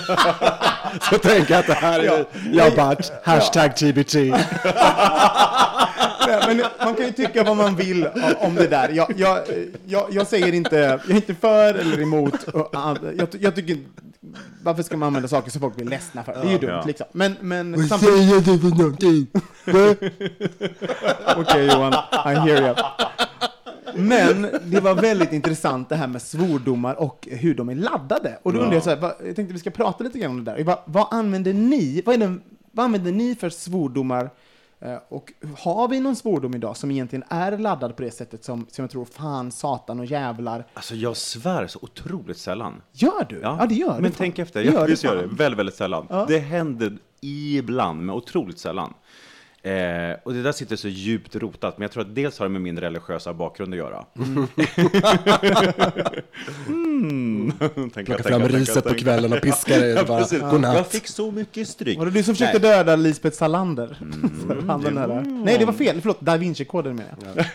[1.16, 2.70] så tänker jag att det här är Ja.
[2.70, 4.16] jobbat, hashtag TBT.
[6.48, 8.08] Men man kan ju tycka vad man vill
[8.40, 8.90] om- det där.
[8.90, 9.40] Jag, jag,
[9.86, 12.34] jag, jag säger inte, jag är inte för eller emot.
[13.18, 13.78] Jag, jag tycker,
[14.64, 16.34] varför ska man använda saker som folk blir ledsna för?
[16.34, 16.84] Det är ju dumt Ja.
[16.86, 17.08] liksom.
[17.12, 18.46] Men, men samtidigt...
[18.46, 19.28] du för någonting?
[21.38, 21.94] Okej Johan,
[22.26, 22.76] I hear you.
[23.96, 28.40] Men det var väldigt intressant det här med svordomar och hur de är laddade.
[28.44, 30.44] Och då undrar jag så här, vad, jag tänkte vi ska prata lite grann om
[30.44, 30.64] det där.
[30.64, 34.30] Vad, vad använder ni, vad, är den, vad använder ni för svordomar?
[34.82, 38.66] Eh, Och har vi någon svordom idag som egentligen är laddad på det sättet som,
[38.72, 40.66] som jag tror fan, satan och jävlar?
[40.74, 42.82] Alltså jag svär så otroligt sällan.
[42.92, 43.40] Gör du?
[43.40, 44.02] Ja, det gör du.
[44.02, 44.18] Men fan.
[44.18, 45.28] tänk efter, Det gör jag du visst gör det.
[45.28, 46.08] Väldigt, väldigt sällan.
[46.10, 46.26] Ja.
[46.28, 48.94] Det händer ibland, men otroligt sällan.
[49.64, 52.50] Eh, och det där sitter så djupt rotat, men jag tror att dels har det
[52.50, 54.06] med min religiösa bakgrund att göra.
[56.68, 57.52] Mm.
[57.94, 59.88] Tänka, Plocka fram tänka, riset på kvällen och piska det.
[59.94, 60.76] Ja, Bara, godnatt.
[60.76, 61.98] Jag fick så mycket stryk.
[61.98, 62.70] Var det du som försökte Nej.
[62.78, 63.98] döda Lisbeth Salander?
[64.68, 65.08] Han den här,
[65.46, 66.02] nej, det var fel.
[66.02, 67.46] Förlåt, Da Vinci-koden menar jag.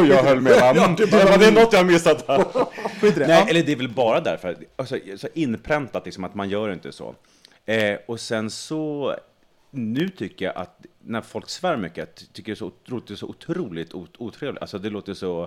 [0.00, 0.96] Och jag höll med honom.
[0.96, 2.44] det, var, det är något jag har missat här.
[3.00, 3.16] Det.
[3.18, 3.46] Nej, Ja.
[3.48, 7.14] eller det är väl bara därför, alltså, så inpräntat liksom, att man gör inte så.
[7.66, 9.14] Eh, och sen så,
[9.76, 13.94] nu tycker jag att när folk svär mycket, jag tycker det så, låter så otroligt
[13.94, 14.60] ot- otrevligt.
[14.62, 15.42] Alltså det låter så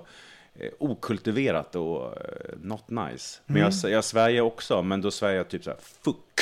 [0.56, 3.40] eh, okultiverat och eh, not nice.
[3.46, 6.40] Men jag, jag svär ju också, men då svär jag typ så här, fuck.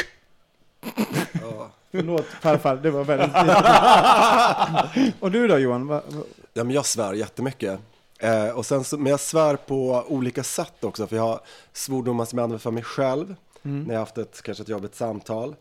[1.91, 3.31] Förlåt farfar, det var väldigt...
[5.19, 5.87] och du då Johan?
[5.87, 6.23] Va, va,
[6.53, 7.79] Ja, men jag svär jättemycket.
[8.19, 11.39] Eh, och sen så, men jag svär på olika sätt också, för jag har
[11.73, 14.95] svordomar som jag använder för mig själv, när jag har haft ett, kanske ett jobbigt
[14.95, 15.55] samtal.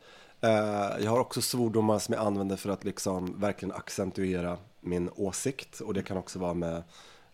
[0.46, 5.80] Eh, jag har också svordomar som jag använder för att liksom verkligen accentuera min åsikt,
[5.80, 6.82] och det kan också vara med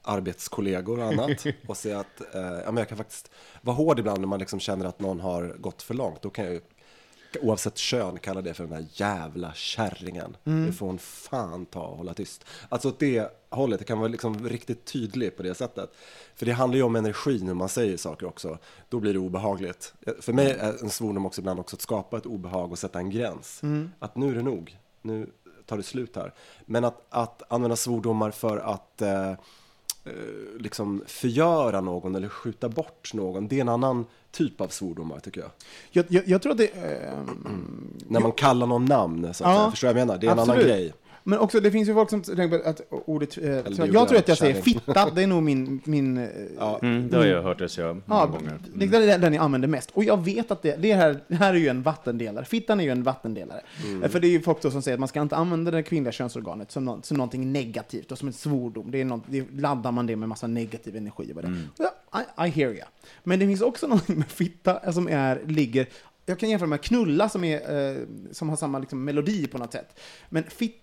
[0.02, 1.44] arbetskollegor och annat.
[1.66, 4.60] och se att, eh, ja, men jag kan faktiskt vara hård ibland när man liksom
[4.60, 6.22] känner att någon har gått för långt.
[6.22, 6.60] Då kan jag
[7.40, 10.36] oavsett kön kalla det för den där jävla kärringen.
[10.66, 12.44] Det får hon fan ta och hålla tyst.
[12.68, 15.90] Alltså åt det hållet, det kan vara liksom riktigt tydlig på det sättet.
[16.34, 18.58] För det handlar ju om energi när man säger saker också.
[18.88, 19.94] Då blir det obehagligt.
[20.20, 23.10] För mig är en svordom också ibland också att skapa ett obehag och sätta en
[23.10, 23.60] gräns.
[23.98, 25.30] Att nu är det nog, nu
[25.66, 26.34] tar det slut här.
[26.66, 29.36] Men att, att använda svordomar för att eh, eh,
[30.58, 35.40] liksom förgöra någon eller skjuta bort någon, det är en annan typ av svordomar tycker
[35.40, 35.50] jag.
[35.90, 36.66] jag, jag, jag tror att det...
[36.66, 39.70] ehm, När man kallar någon namn, så att Ja, säga.
[39.70, 40.18] förstår jag menar?
[40.18, 40.64] Det är en absolut.
[40.64, 40.92] annan grej.
[41.24, 43.38] Men också, det finns ju folk som tänker på att ordet...
[43.38, 45.80] Eh, jag tror att jag säger fitta, det är nog min...
[45.84, 46.78] min eh, Ja.
[46.82, 48.58] Mm, det har jag hört det säga många Ja, gånger.
[48.74, 49.90] det det är den- jag använder mest.
[49.90, 52.44] Och jag vet att det, det, här, det här är ju en vattendelare.
[52.44, 53.60] Fittan är ju en vattendelare.
[53.86, 54.10] Mm.
[54.10, 56.70] För det är ju folk som säger att man ska inte använda det kvinnliga könsorganet
[56.72, 58.90] som, nå- som någonting negativt och som en svordom.
[58.90, 61.32] Det är något, det laddar man det med massa negativ energi.
[61.36, 61.48] Och det.
[61.48, 61.58] Mm.
[62.14, 62.82] I, I hear you.
[63.24, 65.86] Men det finns också någonting med fitta som är, ligger
[66.26, 67.96] jag kan jämföra med knulla som, är, eh,
[68.32, 70.00] som har samma liksom, melodi på något sätt.
[70.28, 70.81] Men fit, fit,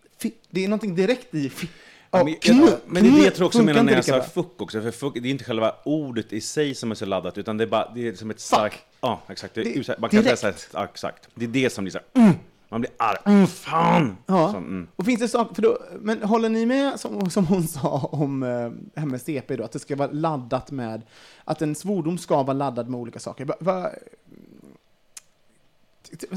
[0.49, 1.69] det är någonting direkt i fit.
[2.11, 4.61] Ja, men, knull- men det är det jag tror också menar när jag sa fuck
[4.61, 7.57] också, för fuck, det är inte själva ordet i sig som är så laddat, utan
[7.57, 10.35] det är bara, det är som ett starkt, ja exakt, det, Det- man kan säga
[10.35, 10.69] direkt.
[10.73, 12.35] ja, exakt, det är det som blir så här, mm,
[12.69, 14.17] man blir arg, mm, fan!
[14.25, 14.51] Ja.
[14.51, 14.87] Så, mm.
[14.95, 18.43] Och finns det saker, för då, men håller ni med, som, som hon sa om
[18.43, 18.49] eh,
[18.93, 21.01] det här med CP då, att det ska vara laddat med,
[21.43, 23.45] att en svordom ska vara laddad med olika saker.
[23.45, 23.89] Va, va,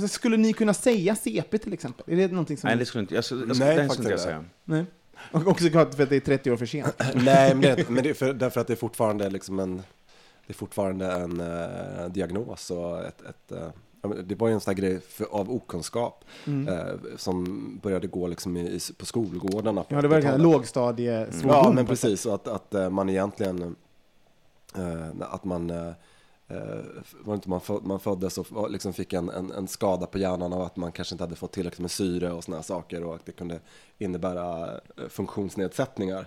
[0.09, 2.05] skulle ni kunna säga CP till exempel?
[2.09, 2.69] Är det någonting som...
[2.69, 4.45] Nej, det skulle inte, jag, skulle- jag, skulle- Nej, faktiskt inte jag säga.
[4.65, 4.85] Nej.
[5.33, 6.95] Och också klart för att det är 30 år för sent.
[7.15, 9.77] Nej, men det, men det är för, därför att det är fortfarande liksom en,
[10.47, 13.53] det är fortfarande en eh, diagnos och ett, ett
[14.05, 16.69] men det var ju en sån här grej för, av okunskap Mm.
[16.75, 19.83] eh, som började gå liksom i, i, på skolgårdarna.
[19.85, 20.41] På Ja, det var en 80-talet.
[20.41, 21.57] lågstadiesvordom.
[21.65, 22.27] Ja, men ett precis.
[22.27, 23.77] Och att, att eh, man egentligen,
[24.77, 25.71] eh, att man,
[26.53, 26.85] Eh,
[27.21, 30.53] var inte man, föd, man föddes och liksom fick en, en, en skada på hjärnan
[30.53, 33.27] av att man kanske inte hade fått tillräckligt med syre och sådana saker och att
[33.27, 33.61] det kunde
[33.99, 36.27] innebära eh, funktionsnedsättningar.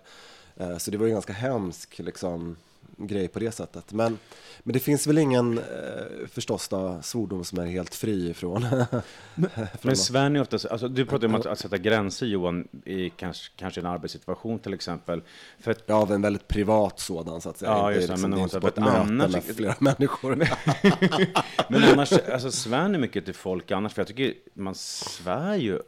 [0.56, 2.56] Eh, så det var ju en ganska hemsk liksom,
[2.98, 3.94] grej på det sättet.
[3.94, 4.20] Men,
[4.64, 5.64] men det finns väl ingen, eh,
[6.28, 8.66] förstås då, svordom som är helt fri ifrån.
[9.82, 13.52] Men svär ni ofta, alltså, du pratar om att, att sätta gränser Johan, i kanske,
[13.56, 15.22] kanske en arbetssituation till exempel.
[15.60, 17.72] För att, Ja, av en väldigt privat sådan så att säga.
[17.72, 20.36] Ja, just det, liksom, men är inte på att ett annars- med flera människor.
[21.70, 23.94] men annars, alltså svär ni mycket till folk annars?
[23.94, 25.80] För jag tycker man svär ju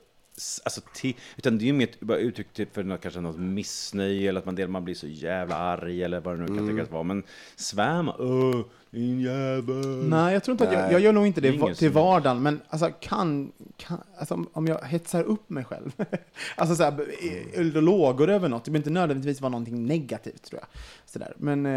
[0.66, 4.30] Alltså, ti- utan det är ju mer bara uttryck typ för något, kanske något missnöje
[4.30, 6.68] eller att man, del- man blir så jävla arg eller vad det nu kan Mm.
[6.68, 7.04] tänkas vara.
[7.04, 7.24] Men
[7.56, 8.64] svär man,
[8.98, 10.10] din jävel.
[10.10, 12.42] Nej, jag tror inte att jag, jag gör nog inte det Det va- till vardagen,
[12.44, 15.92] men alltså, kan, kan, alltså, om- om jag hetsar upp mig själv,
[16.56, 17.06] alltså så här,
[17.54, 20.68] eld och lågor över något, det behöver inte nödvändigtvis vara någonting negativt tror jag.
[21.06, 21.34] Sådär.
[21.38, 21.72] Men eh,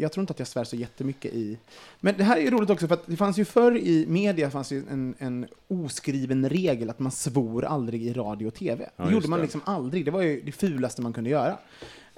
[0.00, 1.58] jag tror inte att jag svär så jättemycket i...
[2.00, 4.50] Men det här är ju roligt också, för att det fanns ju förr i media
[4.50, 8.90] fanns ju en, en oskriven regel att man svor aldrig i radio och tv.
[8.96, 9.42] Ja, det gjorde man det.
[9.42, 11.58] liksom aldrig, det var ju det fulaste man kunde göra.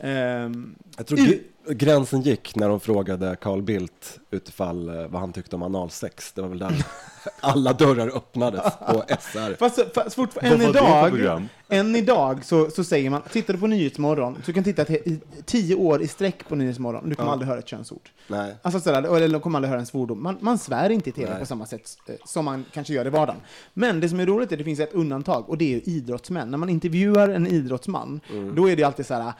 [0.02, 5.32] Ehm, Jag tror gr- gränsen gick när de frågade Carl Bildt utifall eh, vad han
[5.32, 6.32] tyckte om analsex.
[6.32, 6.84] Det var väl där
[7.40, 9.54] alla dörrar öppnades på SR.
[9.58, 14.38] Fast, fast fort, än idag, än idag så, så säger man, tittar du på Nyhetsmorgon,
[14.46, 17.32] så kan titta i tio år i sträck på Nyhetsmorgon, du kommer Ja.
[17.32, 18.08] aldrig höra ett könsord.
[18.28, 18.54] Nej.
[18.62, 20.22] Alltså sådär, eller du kommer aldrig höra en svordom.
[20.22, 21.40] Man, man svär inte i tv Nej.
[21.40, 23.40] på samma sätt eh, som man kanske gör i vardagen.
[23.74, 25.80] Men det som är roligt är att det finns ett undantag, och det är ju
[25.80, 26.50] idrottsmän.
[26.50, 28.54] När man intervjuar en idrottsman, Mm.
[28.54, 29.32] då är det alltid så här.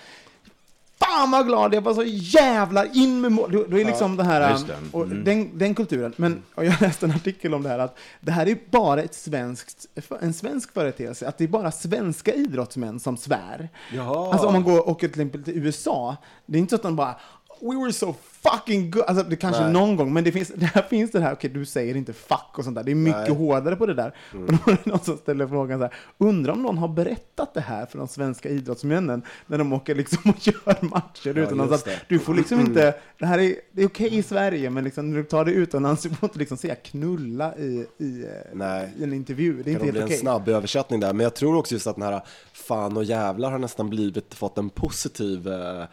[0.99, 3.53] Fan vad glad jag var, så jävlar in med mål.
[3.71, 4.77] Då, är liksom det här, Ja, det.
[4.93, 5.25] och Mm.
[5.25, 6.13] den, den kulturen.
[6.17, 9.15] Men och jag läste en artikel om det här, att det här är bara ett
[9.15, 9.87] svenskt,
[10.21, 13.69] en svensk företeelse, att det är bara svenska idrottsmän som svär.
[13.95, 14.33] Jaha.
[14.33, 17.15] Alltså om man går och åker till USA, det är inte så att de bara
[17.61, 19.05] We were so fucking good.
[19.07, 19.73] Alltså det kanske Nej.
[19.73, 22.65] någon gång, men det finns, där finns det här, okej du säger inte fuck och
[22.65, 23.27] sånt där, det är mycket Nej.
[23.31, 23.39] Mm.
[23.39, 24.15] hårdare på det där.
[24.33, 27.55] Och då var det någon som ställde frågan så här, undrar om någon har berättat
[27.55, 31.73] det här för de svenska idrottsmännen när de åker liksom och gör matcher utomlands.
[31.73, 32.01] just Att det.
[32.09, 35.17] du får liksom inte, det här är, det är okej i Sverige, men liksom när
[35.17, 38.93] du tar det utomlands, du får inte liksom säga knulla i, i, eh, Nej.
[38.99, 39.53] i en intervju.
[39.53, 40.17] Det är Det kan inte nog bli helt en okej.
[40.19, 41.13] snabb översättning där.
[41.13, 42.21] Men jag tror också just att den här
[42.53, 45.85] fan och jävlar har nästan blivit, fått en positiv eh,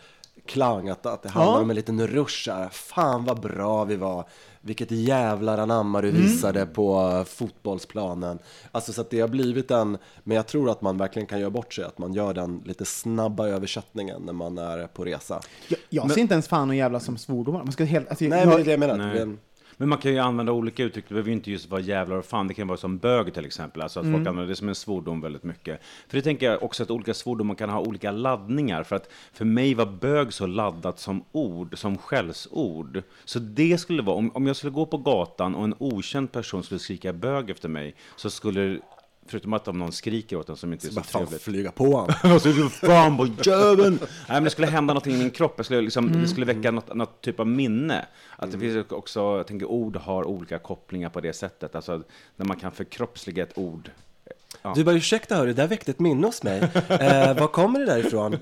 [0.45, 0.89] klang.
[0.89, 1.60] Att, att det handlar Ja.
[1.62, 2.69] om en liten rush här.
[2.69, 4.25] Fan vad bra vi var.
[4.62, 6.12] Vilket jävlar anamma Mm.
[6.15, 8.39] du visade på fotbollsplanen.
[8.71, 11.49] Alltså så att det har blivit en, men jag tror att man verkligen kan göra
[11.49, 11.86] bort sig.
[11.86, 15.39] Att man gör den lite snabba översättningen när man är på resa.
[15.67, 17.63] Jag, jag ser inte ens fan och jävla som svordomar.
[17.63, 18.97] Man ska helt, alltså, Nej jag, men det är det jag menar.
[19.25, 19.38] Nej.
[19.77, 21.05] Men man kan ju använda olika uttryck.
[21.07, 22.47] Det behöver ju inte just vara jävlar och fan.
[22.47, 23.81] Det kan vara som bög till exempel.
[23.81, 24.17] Alltså att Mm.
[24.19, 25.81] folk använder det som en svordom väldigt mycket.
[26.07, 28.83] För det tänker jag också att olika svordomar kan ha olika laddningar.
[28.83, 33.03] För att för mig var bög så laddat som ord, som skällsord.
[33.25, 36.63] Så det skulle vara, om, om jag skulle gå på gatan och en okänd person
[36.63, 38.79] skulle skrika bög efter mig, så skulle
[39.27, 41.41] Förutom att om någon skriker åt en som inte är så Bara fan trevligt.
[41.41, 42.31] flyga på han.
[42.35, 43.97] Och så fan på jäveln!
[44.01, 46.71] Nej men det skulle hända någonting i min kropp, jag skulle liksom, det skulle väcka
[46.71, 48.05] något, något typ av minne.
[48.38, 51.75] Att det finns också, jag tänker ord har olika kopplingar på det sättet.
[51.75, 52.03] Alltså
[52.35, 53.91] när man kan förkroppsliga ett ord.
[54.65, 54.73] Ja.
[54.75, 56.60] Du bara ursäkta hörru, det där väckte ett minne hos mig.
[56.89, 58.32] Eh, var kommer det där ifrån?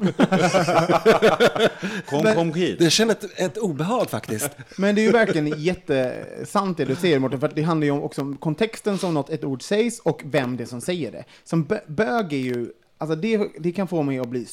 [2.05, 2.79] Kom, kom hit!
[2.79, 4.49] Det känner ett, ett obehag faktiskt.
[4.77, 7.91] Men det är ju verkligen jättesant det du säger Mårten, för att det handlar ju
[7.91, 11.11] om- också om kontexten som något, ett ord sägs och vem det är som säger
[11.11, 11.23] det.
[11.43, 14.45] Som bö- bög är ju, alltså det, det kan få mig att bli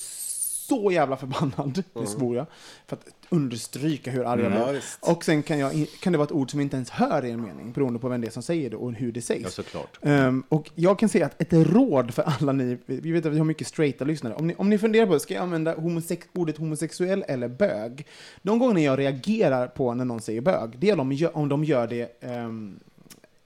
[0.71, 2.47] så jävla förbannad, det svor jag,
[2.87, 4.75] för att understryka hur arg jag Mm, ja, blir.
[4.75, 4.99] visst.
[5.09, 7.43] och sen kan, jag, kan det vara ett ord som inte ens hör i en
[7.43, 9.43] mening, beroende på vem det är som säger det och hur det sägs.
[9.43, 9.99] Ja, såklart.
[10.03, 13.39] Ehm, och jag kan säga att ett råd för alla ni, vi vet att vi
[13.39, 16.57] har mycket straighta lyssnare, om ni, om ni funderar på, ska jag använda homosex, ordet
[16.57, 18.07] homosexuell eller bög?
[18.43, 21.49] De gånger jag reagerar på när någon säger bög, det är om, de gör- om
[21.49, 22.81] de gör det ehm,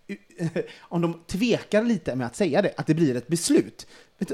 [0.80, 3.86] om de tvekar lite med att säga det, att det blir ett beslut.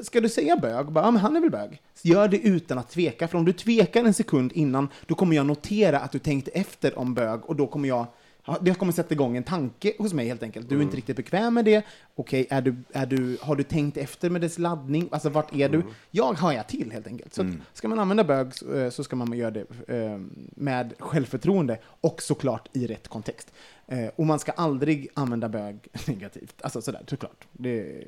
[0.02, 0.86] Ska du säga bög?
[0.86, 1.82] Bara, ja, men han är väl bög.
[2.02, 5.46] Gör det utan att tveka, för om du tvekar en sekund innan, då kommer jag
[5.46, 8.06] notera att du tänkte efter om bög och då kommer jag
[8.44, 10.68] Ja, det kommer sätta igång en tanke hos mig helt enkelt.
[10.68, 11.84] Du är inte riktigt bekväm med det.
[12.14, 15.08] Okej, är du, är du, har du tänkt efter med dess laddning?
[15.12, 15.82] Alltså vart är du?
[16.10, 17.34] Jag har jag till helt enkelt.
[17.34, 20.18] Så att, ska man använda bög så, eh, så ska man göra det eh,
[20.56, 23.52] med självförtroende och såklart i rätt kontext.
[23.90, 26.54] Eh, Och man ska aldrig använda bög negativt.
[26.62, 27.46] Alltså sådär, såklart.
[27.52, 28.04] Det,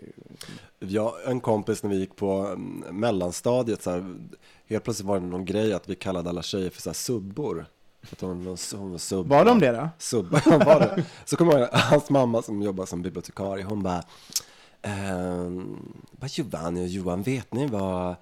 [0.79, 4.17] Jag en kompis när vi gick på mm, mellanstadiet, så här,
[4.67, 7.67] helt plötsligt var det någon grej att vi kallade alla tjejer för så här, subbor.
[8.13, 9.27] Att hon, hon, var subb.
[9.27, 9.89] var de det då?
[9.99, 11.05] Subba, var det.
[11.25, 14.03] Så kommer jag ihåg hans mamma som jobbar som bibliotekarie, hon bara,
[14.83, 15.79] ehm,
[16.11, 18.15] vad Giovanni och Johan, vet ni vad,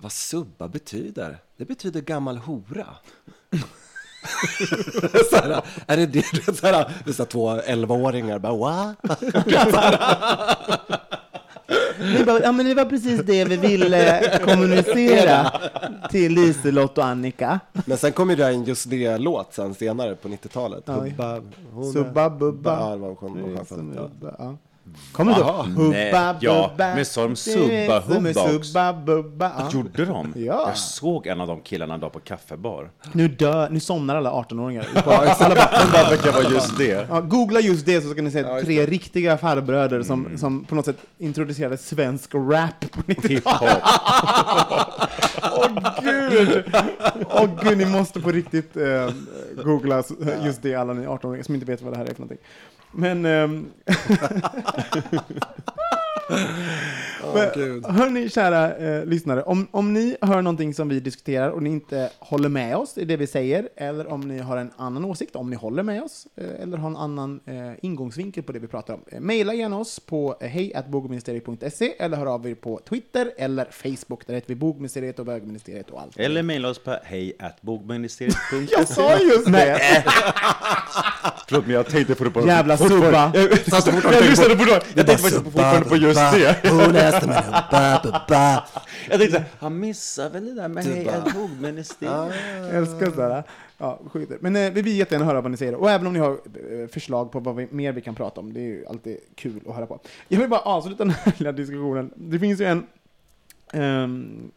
[0.00, 1.38] vad subba betyder?
[1.56, 2.86] Det betyder gammal hora.
[5.30, 6.56] så här, är det det?
[6.56, 8.94] Så här, det är så här två 11-åringar bara, va?
[11.98, 15.50] Vi bara, ja, men det var precis det vi ville kommunicera
[16.10, 17.60] till Liselott och Annika.
[17.72, 20.84] Men sen kom ju det in just det låt sen senare på 90-talet.
[20.88, 20.94] Oj.
[21.10, 21.40] Hubba,
[21.72, 22.80] hon- Subba, bubba.
[22.80, 23.58] Ja, det var hon, hon,
[24.38, 24.56] ja.
[25.12, 25.66] Kommer du ihåg?
[25.66, 28.48] Hubba, ja, bubba, men sa de subba, det hubba också?
[28.48, 29.52] subba, bubba.
[29.58, 29.68] Ja.
[29.72, 30.32] Gjorde de?
[30.36, 30.64] Ja.
[30.66, 32.90] Jag såg en av de killarna en dag på kaffebar.
[33.12, 34.86] Nu, dör, nu somnar alla 18-åringar.
[34.94, 37.06] Undrar vilka var just det?
[37.10, 40.84] Ja, googla just det så ska ni se tre riktiga farbröder som, som på något
[40.84, 43.30] sätt introducerade svensk rap på 90-talet.
[43.30, 43.52] Hiphop.
[45.56, 45.68] Åh
[46.02, 46.64] gud!
[47.30, 49.10] Åh gud, ni måste på riktigt eh,
[49.64, 50.02] googla
[50.44, 52.46] just det, alla ni 18-åringar som inte vet vad det här är för någonting.
[52.92, 53.24] Men...
[53.24, 53.66] ehm,
[57.34, 61.70] Men, hörni, kära eh, lyssnare, om, om ni hör någonting som vi diskuterar och ni
[61.70, 65.36] inte håller med oss i det vi säger, eller om ni har en annan åsikt,
[65.36, 68.66] om ni håller med oss, eh, eller har en annan eh, ingångsvinkel på det vi
[68.66, 73.32] pratar om, eh, mejla gärna oss på eh, hejatbogministeriet.se eller hör av er på Twitter
[73.36, 76.18] eller Facebook, där heter vi Bogministeriet och Bögministeriet och allt.
[76.18, 78.66] Eller mejla oss på hej.bogministeriet.se.
[78.72, 80.04] Jag sa just det!
[81.48, 82.46] Förlåt, men jag tänkte på det på...
[82.46, 83.32] Jävla subba!
[83.34, 83.42] Jag,
[84.14, 84.80] jag lyssnade på det.
[84.94, 86.40] Jag tänkte faktiskt fortfarande på just det.
[89.08, 92.34] Jag tänkte så här, han missar väl det där med hej.bogministeriet.
[92.60, 93.44] Jag älskar sådär.
[93.78, 94.32] Ja, sjukt.
[94.40, 95.74] Men eh, vi vill jättegärna höra vad ni säger.
[95.74, 98.52] Och även om ni har eh, förslag på vad vi, mer vi kan prata om.
[98.52, 100.00] Det är ju alltid kul att höra på.
[100.28, 102.10] Jag vill bara avsluta den här lilla diskussionen.
[102.16, 102.86] Det finns ju en...
[103.72, 104.50] ehm,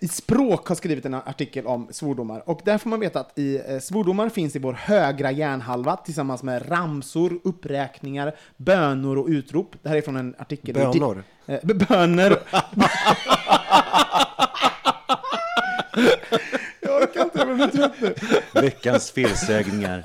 [0.00, 3.60] i Språk har skrivit en artikel om svordomar och där får man veta att i
[3.68, 9.74] eh, svordomar finns i vår högra hjärnhalva tillsammans med ramsor, uppräkningar, bönor och utrop.
[9.82, 11.22] Det här är från en artikel Bönor?
[11.46, 12.36] Eh, böner.
[16.80, 18.14] Jag orkar inte, jag blir trött nu.
[18.60, 20.02] Veckans felsägningar.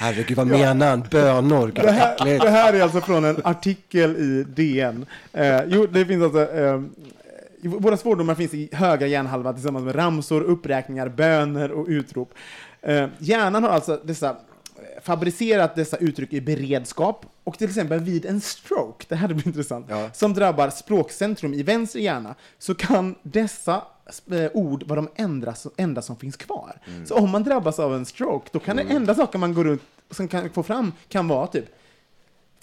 [0.00, 1.04] Herregud, vad menar han?
[1.10, 1.66] Bönor?
[1.66, 5.06] Gud, Det här, det här är alltså från en artikel i DN.
[5.32, 6.52] Eh, jo, det finns alltså...
[6.54, 6.82] Eh,
[7.68, 12.34] våra svordomar finns i högra hjärnhalva tillsammans med ramsor, uppräkningar, böner och utrop.
[12.82, 18.26] Eh, hjärnan har alltså dessa eh, fabricerat dessa uttryck i beredskap och till exempel vid
[18.26, 23.82] en stroke, det här blir intressant, som drabbar språkcentrum i vänster hjärna så kan dessa
[24.30, 26.80] eh, ord vara de enda, enda som finns kvar.
[27.04, 29.82] Så om man drabbas av en stroke, då kan det enda saken man går runt
[30.10, 31.66] som kan få fram kan vara typ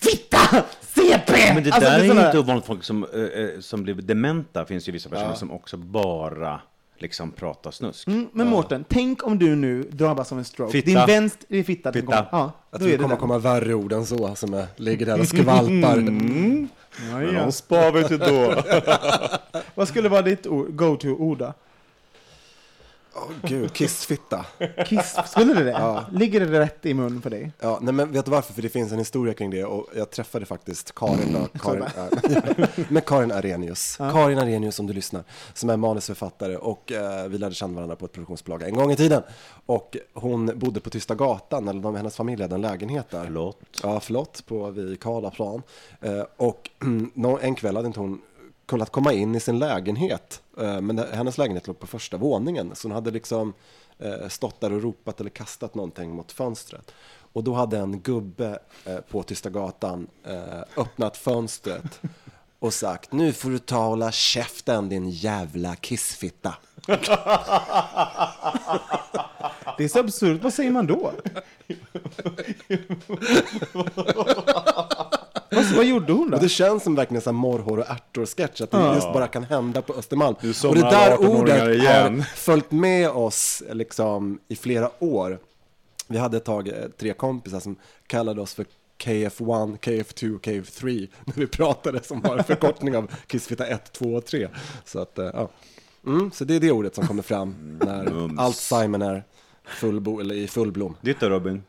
[0.02, 0.64] Fitta!
[0.82, 1.54] CP!
[1.54, 4.66] Men det Alltså, där är sådana- inte ovanligt folk som, eh, eh, som blir dementa.
[4.66, 5.36] finns ju vissa personer Ja.
[5.36, 6.62] som också bara
[7.00, 8.08] liksom pratar snusk.
[8.08, 10.72] Mm, men Mårten, tänk om du nu drabbas av en stroke.
[10.72, 10.86] Fitta.
[10.86, 11.94] Din vänster är fitta.
[11.94, 12.26] Fitta.
[12.32, 13.20] Ja, Jag är det det kommer det.
[13.20, 15.98] komma värre ord än så, som är, ligger där och skvalpar.
[15.98, 16.68] Mm.
[17.12, 17.42] Ja, Men ja.
[17.44, 18.56] de spar vi till då.
[19.76, 21.44] Vad skulle vara ditt ord- go-to-ord
[23.14, 24.46] Åh gud, kissfitta.
[24.86, 25.72] Kiss, skulle det det?
[25.72, 26.06] Ja.
[26.12, 27.52] Ligger det rätt i mun för dig?
[27.60, 28.54] Ja, nej, men vet du varför?
[28.54, 32.68] För det finns en historia kring det och jag träffade faktiskt Karin då, Karin, äh,
[32.90, 37.56] men Karin Arrhenius, Karin Arrhenius om du lyssnar, som är manusförfattare och eh, vi lärde
[37.56, 39.24] känna varandra på ett produktionsbolag en gång i tiden.
[39.66, 43.24] Och hon bodde på Tysta gatan, eller de, hennes familj hade en lägenhet där.
[43.24, 43.60] Förlåt.
[43.84, 45.62] Ja, förlåt, på vid Karlaplan.
[46.02, 46.70] Eh, och
[47.42, 48.22] en kväll hade inte hon
[48.72, 50.42] kunnat komma in i sin lägenhet.
[50.58, 52.76] Eh, men hennes lägenhet låg på första våningen.
[52.76, 53.54] Så hon hade liksom
[54.00, 56.92] eh, stått där och ropat eller kastat någonting mot fönstret.
[57.34, 60.08] Och då hade en gubbe eh, på Tysta gatan
[60.78, 62.00] öppnat fönstret
[62.60, 66.56] och sagt nu får du ta och hålla käften din jävla kissfitta.
[69.78, 70.44] Det är så absurt.
[70.44, 71.12] Vad säger man då?
[75.72, 76.38] vad, vad gjorde hon då?
[76.38, 78.96] Och det känns som verkligen en morrhår och ärtor-sketch, att det Ja.
[78.96, 80.36] just bara kan hända på Östermalm.
[80.66, 82.16] Och det där alla 18-åringar ordet igen.
[82.20, 85.40] har följt med oss liksom, i flera år.
[86.08, 87.76] Vi hade ett tag eh, tre kompisar som
[88.08, 88.66] kallade oss för
[89.04, 94.26] KF1, KF2, KF3 när vi pratade som var en förkortning av Kissfitta 1, 2 och
[94.26, 94.48] 3.
[94.86, 95.50] Så, att, eh, ja.
[96.06, 98.40] mm, så det är det ordet som kommer fram när Mums.
[98.40, 99.24] Alzheimer är
[99.66, 100.96] fullbo, eller i full blom.
[101.02, 101.64] Ditt då Robin?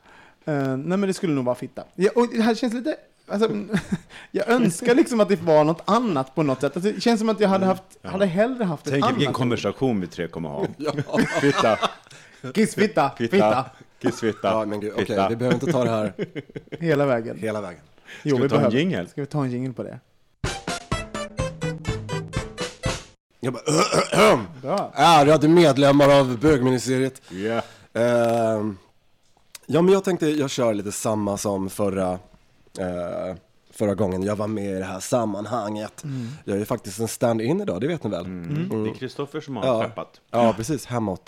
[0.44, 1.84] Eh, nej, men det skulle nog vara fitta.
[1.94, 2.96] Ja, och det här känns lite...
[3.27, 3.51] Alltså,
[4.31, 6.77] jag önskar liksom att det var något annat på något sätt.
[6.77, 9.16] Alltså, det känns som att jag hade, haft, hade hellre haft ett Tänk annat.
[9.16, 10.66] vilken konversation vi tre kommer ha.
[11.41, 11.79] Fitta,
[12.55, 13.64] Kissfitta, fitta, fitta,
[14.03, 16.12] kissfitta, Ja, men gud, okej, vi behöver inte ta det här
[16.81, 17.39] hela vägen.
[17.39, 17.81] hela vägen.
[18.23, 19.07] Jo, vi ta en behöver- jingle?
[19.07, 19.99] Ska vi ta en jingle på det?
[23.41, 23.62] Jag bara,
[24.62, 24.93] Bra.
[24.95, 27.23] ärade medlemmar av bögministeriet.
[27.31, 27.62] Ja.
[28.01, 28.77] Ehm,
[29.66, 32.18] ja, men jag tänkte jag kör lite samma som förra,
[32.79, 33.37] eh,
[33.70, 36.05] förra gången jag var med i det här sammanhanget.
[36.45, 38.25] Jag är ju faktiskt en stand-in idag, det vet ni väl?
[38.85, 39.81] Det är Kristoffer som har Ja.
[39.83, 40.20] preppat.
[40.31, 40.87] Ja, precis.
[40.87, 41.25] Hemma och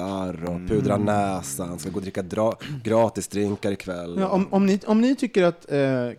[0.00, 4.16] tvättar och pudrar näsan, ska gå och dricka dra- gratis drinkar ikväll.
[4.20, 5.66] Ja, om, om, ni, om ni tycker att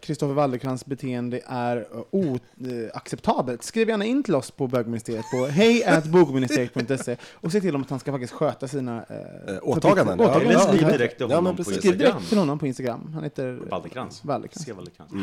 [0.01, 7.51] Kristoffer Wallercrantz beteende är oacceptabelt, skriv gärna in till oss på bögministeriet på hejatbogministeriet.se och
[7.51, 9.17] se till om att han ska faktiskt sköta sina eh,
[9.47, 10.19] Eh, åtaganden.
[10.19, 10.91] Eller Ja, skriv ja.
[10.91, 11.77] direkt till Ja, men honom på precis.
[11.79, 12.15] Skriv Instagram.
[12.15, 13.09] direkt till honom på Instagram.
[13.13, 14.25] Han heter Wallercrantz.
[14.25, 14.67] Wallercrantz.
[14.69, 15.13] Wallercrantz.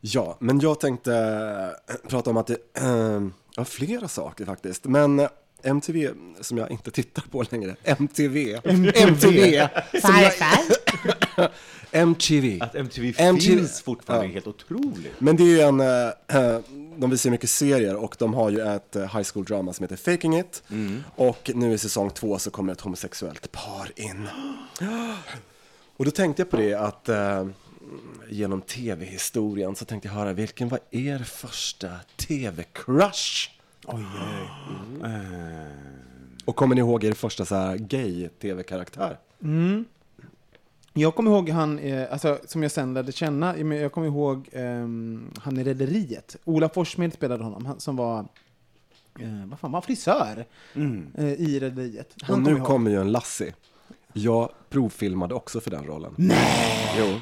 [0.00, 1.14] Ja, men jag tänkte
[1.88, 3.20] eh, prata om att det eh,
[3.56, 4.84] ja, flera saker faktiskt.
[4.84, 5.28] Men eh,
[5.62, 6.10] MTV,
[6.40, 8.58] som jag inte tittar på längre, MTV.
[8.64, 9.68] MTV.
[10.00, 11.50] som jag,
[11.92, 12.58] MTV.
[12.60, 14.30] Att MTV, MTV finns fortfarande Ja.
[14.30, 15.12] är helt otroligt.
[15.20, 16.60] Men det är ju en, eh,
[16.96, 19.96] de visar mycket serier och de har ju ett eh, high school drama som heter
[19.96, 20.62] Faking It.
[21.16, 24.28] Och nu i säsong två så kommer ett homosexuellt par in.
[25.96, 27.46] Och då tänkte jag på det att eh,
[28.30, 33.48] genom tv-historien så tänkte jag höra vilken var er första tv-crush?
[33.86, 35.10] Oj, oj.
[36.44, 39.18] Och kommer ni ihåg er första så här gay-tv-karaktär?
[40.92, 45.30] Jag kommer ihåg han, eh, alltså, som jag sen lärde känna, jag kommer ihåg ehm,
[45.38, 46.36] han i Rederiet.
[46.44, 48.18] Ola Forssmed spelade honom, han som var,
[49.20, 50.44] eh, vad fan, var frisör
[51.14, 52.14] eh, i Rederiet.
[52.28, 52.66] Och nu ihåg.
[52.66, 53.54] kommer ju en Lassie.
[54.12, 56.14] Jag provfilmade också för den rollen.
[56.16, 56.94] Nej!
[56.98, 57.20] Jo.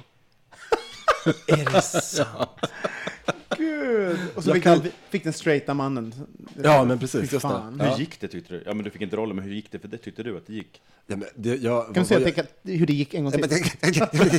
[1.56, 2.50] Är det sant?
[3.57, 4.18] Gud!
[4.37, 6.14] Och så Jag fick, kan- den, fick den straighta mannen.
[6.62, 7.62] Ja, men precis, just det.
[7.78, 7.85] Ja.
[7.85, 8.62] Hur gick det tyckte du?
[8.66, 10.47] Ja men du fick inte rollen, men hur gick det för det tyckte du att
[10.47, 10.83] det gick?
[11.07, 13.41] Ja, men det, jag, Kan du säga tänka, hur det gick en gång till?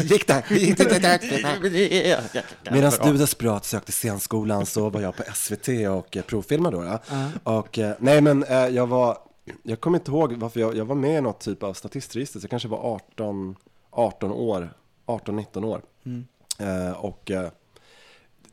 [0.04, 0.44] gick där.
[2.72, 6.84] Medan du desperat sökte scenskolan så var jag på SVT och eh, provfilmade då.
[7.10, 7.30] Ja.
[7.44, 9.18] Och, eh, nej men eh, jag var,
[9.64, 12.44] jag kommer inte ihåg varför jag, jag var med i något typ av statistregister, så
[12.44, 13.56] jag kanske var 18,
[13.92, 14.74] 18 år,
[15.06, 15.82] 18-19 år.
[16.60, 17.32] Eh, och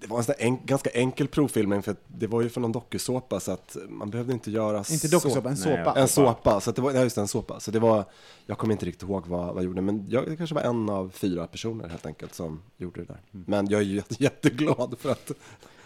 [0.00, 3.40] det var en sån en, ganska enkel provfilmning för det var ju för någon dokusåpa
[3.40, 5.94] så att man behövde inte göra Inte så- dokusåpa, en såpa.
[5.96, 7.60] en såpa, så det var, ja, just en såpa.
[7.60, 8.04] Så det var,
[8.46, 11.10] jag kommer inte riktigt ihåg vad, vad jag gjorde, men jag kanske var en av
[11.14, 13.20] fyra personer helt enkelt som gjorde det där.
[13.30, 15.30] Men jag är ju jätte, jätteglad för att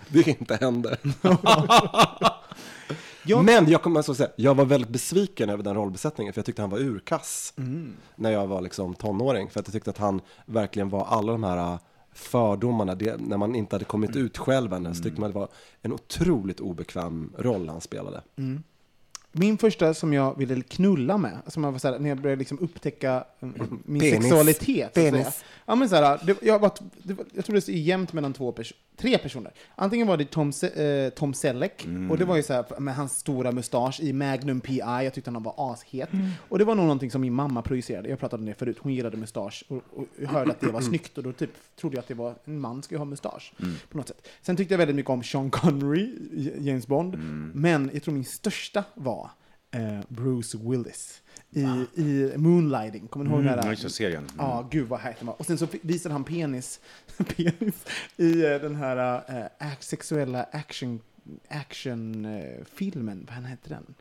[0.09, 0.97] det inte hände.
[3.25, 6.47] Jag- Men jag kommer alltså säga, jag var väldigt besviken över den rollbesättningen, för jag
[6.47, 7.55] tyckte han var urkass
[8.17, 9.51] när jag var liksom tonåring.
[9.51, 11.79] För att jag tyckte att han verkligen var alla de här
[12.13, 15.49] fördomarna, det, när man inte hade kommit ut själv ännu, så tyckte man det var
[15.83, 18.23] en otroligt obekväm roll han spelade.
[18.37, 18.63] Mm.
[19.35, 22.59] Min första som jag ville knulla med, som jag var såhär, när jag började liksom
[22.59, 24.15] upptäcka mm, min Penis.
[24.23, 24.95] sexualitet.
[24.95, 25.45] Penis.
[25.67, 26.71] Ja, men såhär, det, jag, var,
[27.03, 29.53] det, var- jag tror det är jämnt mellan två pers- tre personer.
[29.75, 33.19] Antingen var det Tom, Se- eh, Tom Selleck, och det var ju såhär, med hans
[33.19, 34.79] stora mustasch i Magnum P.I.
[35.05, 36.09] Jag tyckte han var ashet.
[36.49, 38.09] Och det var nog någonting som min mamma projicerade.
[38.09, 38.77] Jag pratade om det förut.
[38.81, 41.19] Hon gillade mustasch och, och jag hörde att det var snyggt.
[41.19, 43.53] Och då typ trodde jag att det var en man ska ju ha mustasch.
[43.89, 44.27] På något sätt.
[44.43, 46.01] Sen tyckte jag väldigt mycket om Sean Connery,
[46.33, 47.19] i James Bond.
[47.55, 49.22] Men jag tror min största var
[49.73, 51.61] eh, Bruce Willis i,
[51.95, 53.09] i Moonlighting.
[53.09, 53.67] Kommer ni ihåg den Mm, här?
[53.67, 54.23] ja, just serien.
[54.23, 54.35] Mm.
[54.39, 55.35] Ja, gud vad den var.
[55.41, 56.81] Och sen så visade han penis,
[57.37, 59.23] penis i eh, den här
[59.61, 61.01] eh, sexuella action,
[61.49, 62.65] action eh.
[63.27, 63.95] Vad hette den?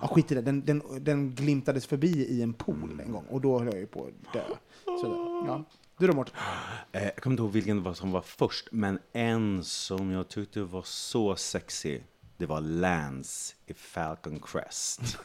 [0.00, 0.40] Ja, skit i det.
[0.42, 3.86] Den, den, den glimtades förbi i en pool en gång och då höll jag ju
[3.86, 4.42] på att dö.
[4.84, 5.16] Sådär.
[5.46, 5.64] Ja.
[5.98, 6.34] Du då Mårten?
[6.92, 10.82] Eh, jag kommer inte ihåg vilken som var först, men en som jag tyckte var
[10.82, 12.00] så sexy,
[12.42, 15.00] det var Lance i Falcon Crest.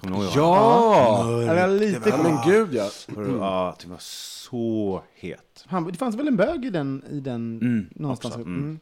[0.00, 1.42] Kommer ni ihåg Ja!
[1.42, 2.90] Ja, är lite Ja, men gud ja.
[3.14, 3.38] honom?
[3.38, 5.64] Ja, det var så het.
[5.66, 8.34] Han, det fanns väl en bög i den, i den Mm, någonstans?
[8.34, 8.80] också, Mm.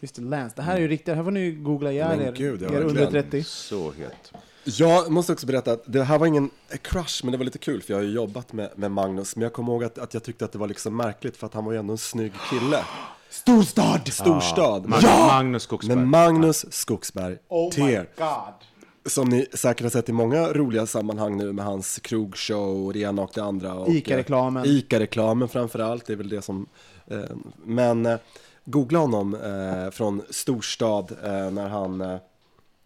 [0.00, 0.56] Just det, Lance.
[0.56, 2.68] Det här är ju riktigt, här får ni ju googla ihjäl Men er, gud, ja,
[2.72, 3.30] er under verkligen.
[3.30, 3.44] 30.
[3.44, 4.32] Så het.
[4.64, 6.50] Jag måste också berätta att det här var ingen
[6.82, 9.36] crush, men det var lite kul för jag har ju jobbat med, med Magnus.
[9.36, 11.54] Men jag kommer ihåg att, att jag tyckte att det var liksom märkligt för att
[11.54, 12.84] han var ju ändå en snygg kille.
[13.30, 14.12] Storstad!
[14.12, 14.86] Storstad.
[14.86, 15.96] Mag- Magnus Skogsberg.
[15.96, 19.12] Men Magnus Skogsberg, Oh my Ter, god.
[19.12, 22.98] som ni säkert har sett i många roliga sammanhang nu med hans krogshow och det
[23.00, 23.86] ena och det andra.
[23.88, 24.64] Ica-reklamen.
[24.64, 26.66] eh, Ica-reklamen framför allt, det är väl det som...
[27.06, 27.18] Eh,
[27.64, 28.16] men eh,
[28.64, 32.18] googla honom eh, från Storstad eh, när han...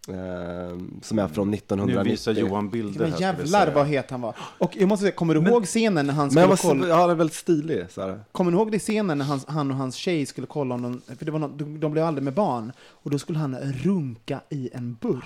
[0.08, 2.02] Eh, som är från Nu 1990.
[2.12, 3.20] visar Johan bilder Men här.
[3.20, 4.34] jävlar vad het han var.
[4.58, 6.88] Och jag måste säga, kommer du ihåg scenen när han Men skulle var, kolla?
[6.88, 7.86] ja, han är väldigt stilig.
[7.90, 8.20] Så här.
[8.32, 11.16] Kommer du ihåg det scenen när han, han och hans tjej skulle kolla om de,
[11.16, 14.40] för det var någon, de, de blev aldrig med barn, och då skulle han runka
[14.50, 15.24] i en burk,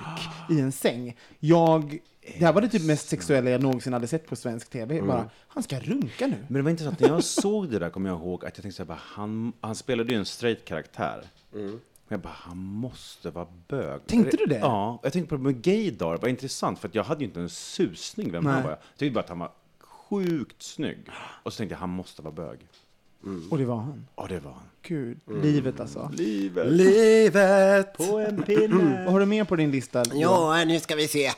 [0.51, 1.17] i en säng.
[1.41, 1.99] Jag,
[2.39, 5.03] det här var det typ mest sexuella jag någonsin hade sett på svensk tv.
[5.03, 6.37] Bara, han ska runka nu.
[6.49, 8.77] Men det var intressant, när jag såg det där kommer jag ihåg att jag tänkte
[8.77, 11.23] så här, bara, han, han spelade ju en straight karaktär.
[11.53, 11.81] Men
[12.15, 14.07] jag bara, han måste vara bög.
[14.07, 14.59] Tänkte du det?
[14.59, 17.27] Ja, jag tänkte på det med gaydar, det var intressant för att jag hade ju
[17.27, 18.53] inte en susning vem Nej.
[18.53, 18.71] han var.
[18.71, 21.09] Jag tyckte bara att han var sjukt snygg.
[21.43, 22.59] Och så tänkte jag, han måste vara bög.
[23.51, 24.07] Och det var han.
[24.17, 24.63] Ja, det var han.
[24.83, 26.11] Gud, livet alltså.
[26.15, 27.97] Livet Livet!
[27.97, 29.05] på en pinne.
[29.05, 30.05] Vad har du mer på din lista?
[30.15, 31.31] Ja, nu ska vi se.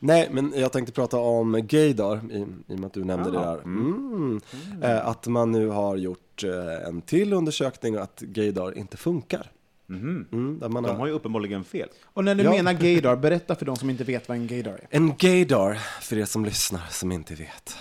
[0.00, 3.38] Nej, men jag tänkte prata om gaydar, i, i och med att du nämnde det
[3.38, 3.58] där.
[3.58, 4.40] Mm.
[4.82, 9.50] Eh, att man nu har gjort eh, en till undersökning och att gaydar inte funkar.
[9.88, 10.96] Mm, där man De har...
[10.98, 11.88] har ju uppenbarligen fel.
[12.04, 12.50] Och när du Ja.
[12.50, 14.86] menar gaydar, berätta för de som inte vet vad en gaydar är.
[14.90, 17.76] En gaydar, för er som lyssnar som inte vet,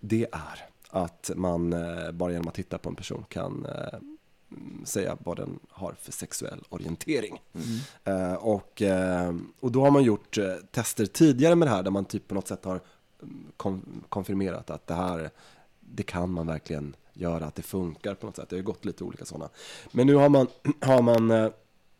[0.00, 3.98] det är att man eh, bara genom att titta på en person kan eh,
[4.52, 7.40] mm, säga vad den har för sexuell orientering.
[8.04, 8.82] Eh, och,
[9.60, 10.38] och då har man gjort
[10.70, 12.80] tester tidigare med det här där man typ på något sätt har
[13.22, 15.30] mm, kon- konfirmerat att det här,
[15.80, 18.48] det kan man verkligen göra, att det funkar på något sätt.
[18.48, 19.48] Det har ju gått lite olika sådana.
[19.92, 20.46] Men nu har man,
[20.80, 21.44] har man eh,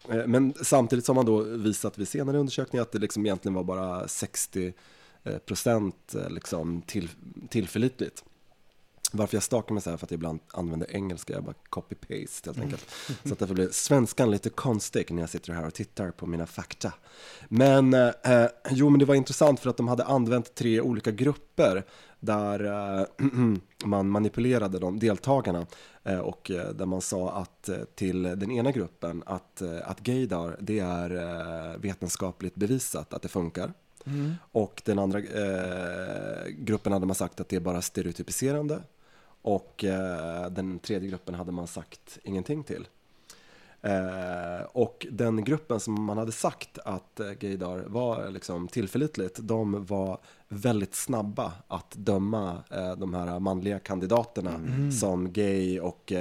[0.08, 3.64] eh men samtidigt har man då visat vid senare undersökningar att det liksom egentligen var
[3.64, 4.72] bara 60
[5.24, 7.10] eh, procent eh, liksom till,
[7.48, 8.24] tillförlitligt.
[9.12, 12.46] Varför jag stakar mig så här för att jag ibland använder engelska, jag bara copy-paste
[12.46, 12.86] helt enkelt.
[13.24, 16.46] Så att därför blir svenskan lite konstig när jag sitter här och tittar på mina
[16.46, 16.92] fakta.
[17.48, 21.84] Men, eh, jo men det var intressant för att de hade använt tre olika grupper
[22.20, 22.64] där
[23.00, 23.06] eh,
[23.84, 25.66] man manipulerade de deltagarna
[26.04, 30.00] eh, och eh, där man sa att eh, till den ena gruppen att, eh, att
[30.00, 33.72] gaydar, det är vetenskapligt bevisat att det funkar.
[34.52, 38.82] Och den andra eh, gruppen hade man sagt att det är bara stereotypiserande.
[39.46, 42.88] Och eh, den tredje gruppen hade man sagt ingenting till.
[43.82, 49.84] Eh, och den gruppen som man hade sagt att eh, gaydar var liksom tillförlitligt, de
[49.84, 50.18] var
[50.48, 54.60] väldigt snabba att döma eh, de här manliga kandidaterna
[55.00, 56.12] som gay och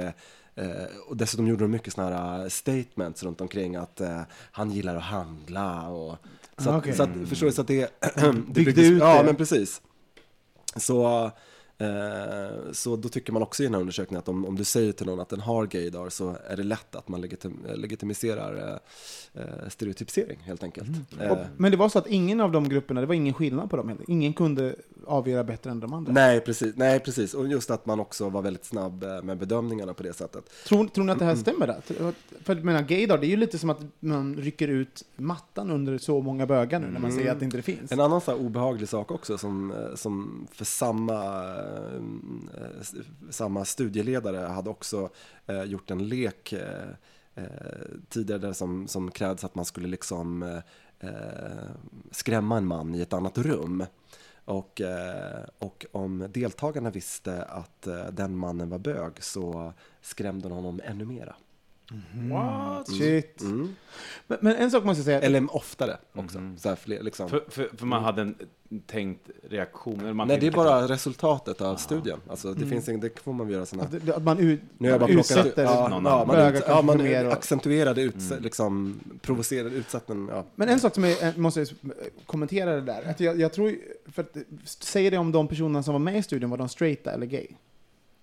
[1.08, 4.00] och dessutom gjorde de mycket sådana här statements runt omkring att
[4.52, 6.16] han gillar att handla och
[6.58, 6.92] så att, Okej.
[6.94, 9.24] så att, förstår du, så att det, det Byggde ut Ja, det.
[9.24, 9.82] men precis.
[10.76, 11.30] Så,
[12.72, 15.06] så då tycker man också i den här undersökningen att om, om du säger till
[15.06, 18.80] någon att den har gaydar så är det lätt att man legitim, legitimiserar
[19.34, 20.88] eh, eh, stereotypisering helt enkelt.
[21.20, 23.70] Eh, Och, men det var så att ingen av de grupperna, det var ingen skillnad
[23.70, 24.04] på dem heller.
[24.08, 26.12] Ingen kunde avgöra bättre än de andra.
[26.12, 27.34] nej, precis, nej, precis.
[27.34, 30.44] Och just att man också var väldigt snabb eh, med bedömningarna på det sättet.
[30.66, 31.42] Tror, tror ni att det här Mm.
[31.42, 31.66] stämmer?
[31.66, 31.80] Där?
[32.44, 35.98] För jag menar, gaydar, det är ju lite som att man rycker ut mattan under
[35.98, 37.78] så många bögar nu, när man säger att det inte finns.
[37.92, 38.00] Mm.
[38.00, 41.14] En annan så obehaglig sak också som, eh, som för samma,
[41.58, 42.72] eh, Eh,
[43.30, 45.10] samma studieledare hade också
[45.46, 46.88] eh, gjort en lek eh,
[47.34, 47.44] eh,
[48.08, 50.58] tidigare där som, som krävdes att man skulle liksom eh,
[51.00, 51.70] eh
[52.10, 53.84] skrämma en man i ett annat rum.
[54.44, 54.80] Och,
[55.58, 61.34] och om deltagarna visste att den mannen var bög så skrämde de honom ännu mera.
[62.30, 62.88] What?
[62.98, 63.40] Shit.
[63.40, 63.74] Mm.
[64.26, 65.20] Men, men en sak måste jag säga.
[65.20, 66.38] Eller oftare också.
[66.56, 67.28] Så här fler, liksom.
[67.28, 68.34] För, för, för man hade en
[68.86, 70.00] tänkt reaktion?
[70.00, 72.18] Eller man Nej, det är tänkte- bara resultatet av studien.
[72.30, 73.82] Alltså, det, finns ing, det får man göra såna...
[73.82, 76.04] Att, det- att man, ut, Nu har jag bara man plockat ut, utsätter ja, någon
[76.04, 76.26] ja, annan.
[76.26, 80.44] man, bögar ut, ja, kanske man mer och- accentuerade, uts, liksom, provocerade, utsatten, ja.
[80.54, 81.66] Men en sak som jag eh, måste
[82.26, 83.02] kommentera det där.
[83.10, 83.80] Att jag, jag tror, ju-
[84.12, 87.12] för att, säger det om de personerna som var med i studien, var de straighta
[87.12, 87.46] eller gay?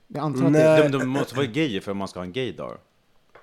[0.08, 0.82] Jag antar att Nej.
[0.82, 0.88] det...
[0.90, 2.78] De, de måste vara gayer för att man ska ha en gaydar.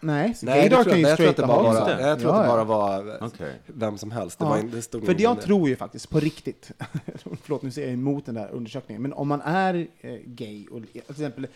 [0.02, 2.36] Nej, Nej, det tror kan ju jag, tror att det straighta bara var, jag tror
[2.36, 3.60] att det Ja, bara var Okej.
[3.66, 4.38] vem som helst.
[4.38, 4.48] Det, Ja.
[4.48, 6.70] var, in- det stod För jag tror ju faktiskt, på riktigt,
[7.42, 10.82] förlåt nu säger jag emot den där undersökningen, men om man är eh, gay, och
[10.92, 11.46] till exempel,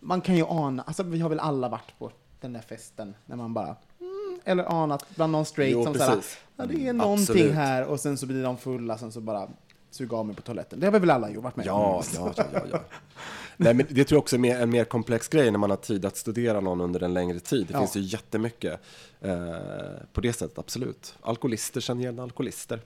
[0.00, 3.36] man kan ju ana, alltså vi har väl alla varit på den där festen, när
[3.36, 6.38] man bara, mm, eller anat bland någon straight Jo, som såhär, precis.
[6.56, 7.54] ja det är Mm, någonting absolut.
[7.54, 9.48] här, och sen så blir de fulla, sen så bara
[9.96, 10.80] suga av mig på toaletten.
[10.80, 12.04] Det har vi väl alla varit med Ja, om.
[12.14, 12.80] ja, ja, ja, ja.
[13.56, 15.76] Nej, men det tror jag också är mer, en mer komplex grej när man har
[15.76, 17.66] tid att studera någon under en längre tid.
[17.66, 17.78] Det Ja.
[17.78, 18.80] finns ju jättemycket
[19.20, 19.34] eh,
[20.12, 21.14] på det sättet, absolut.
[21.20, 22.80] Alkoholister känner igen alkoholister.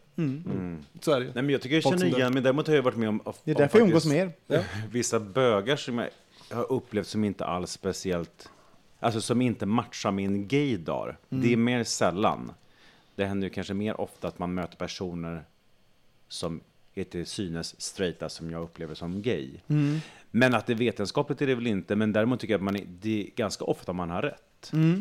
[1.01, 1.33] Så är det ju.
[1.35, 3.33] Nej, men jag tycker jag känner igen, men däremot har jag varit med om, om
[3.45, 4.65] Det är därför jag umgås med er.
[4.91, 8.49] vissa bögar som jag har upplevt som inte alls speciellt,
[9.01, 11.19] alltså som inte matchar min gaydar.
[11.29, 12.53] Det är mer sällan.
[13.15, 15.45] Det händer ju kanske mer ofta att man möter personer
[16.29, 16.61] som
[17.01, 19.51] är till synes straighta som jag upplever som gay.
[20.30, 22.76] Men att det är vetenskapligt är det väl inte, men däremot tycker jag att man
[22.76, 24.42] är, det är ganska ofta man har rätt.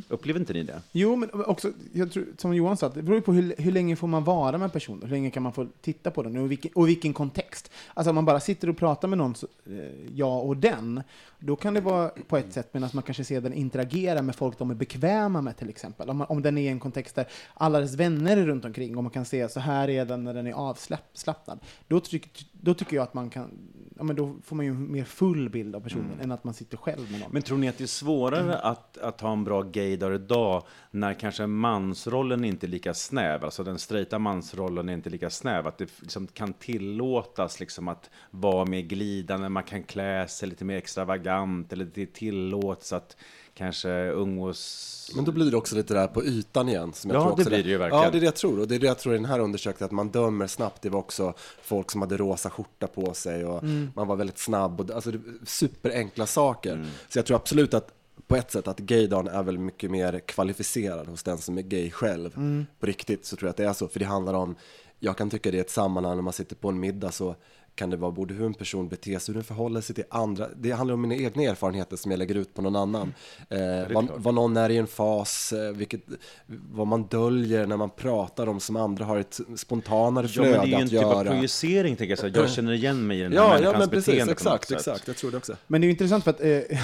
[0.07, 0.81] Upplever inte ni det?
[0.91, 4.07] Jo, men också, jag tror, som Johan sa, det beror på hur, hur länge får
[4.07, 6.87] man vara med personer, hur länge kan man få titta på den och vilken, och
[6.87, 7.71] vilken kontext.
[7.93, 11.03] Alltså om man bara sitter och pratar med någon, så, eh, jag och den,
[11.39, 14.57] då kan det vara på ett sätt, medan man kanske ser den interagera med folk
[14.57, 16.09] de är bekväma med till exempel.
[16.09, 18.97] Om, man, om den är i en kontext där alla dess vänner är runt omkring
[18.97, 21.59] och man kan se så här är den när den är avslappnad.
[21.87, 23.49] Då, tyck, då tycker jag att man kan,
[23.97, 26.53] ja men då får man ju en mer full bild av personen än att man
[26.53, 27.31] sitter själv med någon.
[27.31, 31.13] Men tror ni att det är svårare att, att ha en bra gaydar idag när
[31.13, 35.77] kanske mansrollen inte är lika snäv, alltså den straighta mansrollen är inte lika snäv, att
[35.77, 40.77] det liksom kan tillåtas liksom att vara mer glidande, man kan klä sig lite mer
[40.77, 43.17] extravagant, eller det tillåts att
[43.53, 45.11] kanske umgås...
[45.15, 46.93] Men då blir det också lite där på ytan igen.
[46.93, 48.03] Som jag Ja, tror också det blir det ju verkligen.
[48.03, 48.59] Ja, det är det jag tror.
[48.59, 50.81] Och det är det jag tror i den här undersökningen, att man dömer snabbt.
[50.81, 53.91] Det var också folk som hade rosa skjorta på sig och Mm.
[53.95, 54.81] man var väldigt snabb.
[54.81, 55.11] Och, alltså,
[55.43, 56.85] superenkla saker.
[57.09, 57.91] Så jag tror absolut att
[58.29, 61.91] på ett sätt att gaydagen är väl mycket mer kvalificerad hos den som är gay
[61.91, 62.35] själv.
[62.79, 63.87] På riktigt så tror jag att det är så.
[63.87, 64.55] För det handlar om,
[64.99, 67.35] jag kan tycka det är ett sammanhang när man sitter på en middag så
[67.79, 70.47] kan det vara både hur en person beter sig, hur den förhåller sig till andra.
[70.55, 73.13] Det handlar om mina egna erfarenheter som jag lägger ut på någon annan.
[73.49, 76.01] Eh, vad, vad någon är i en fas, eh, vilket,
[76.47, 80.61] vad man döljer när man pratar om som andra har ett spontanare Ja, flöde men
[80.61, 81.31] det är ju en att typ av göra.
[81.31, 82.19] projicering, tänker jag.
[82.19, 84.71] Så jag känner igen mig i den här Ja, ja, människans men precis, beteende exakt,
[84.71, 85.07] exakt.
[85.07, 85.55] Jag tror det också.
[85.67, 86.79] Men det är ju intressant för att eh,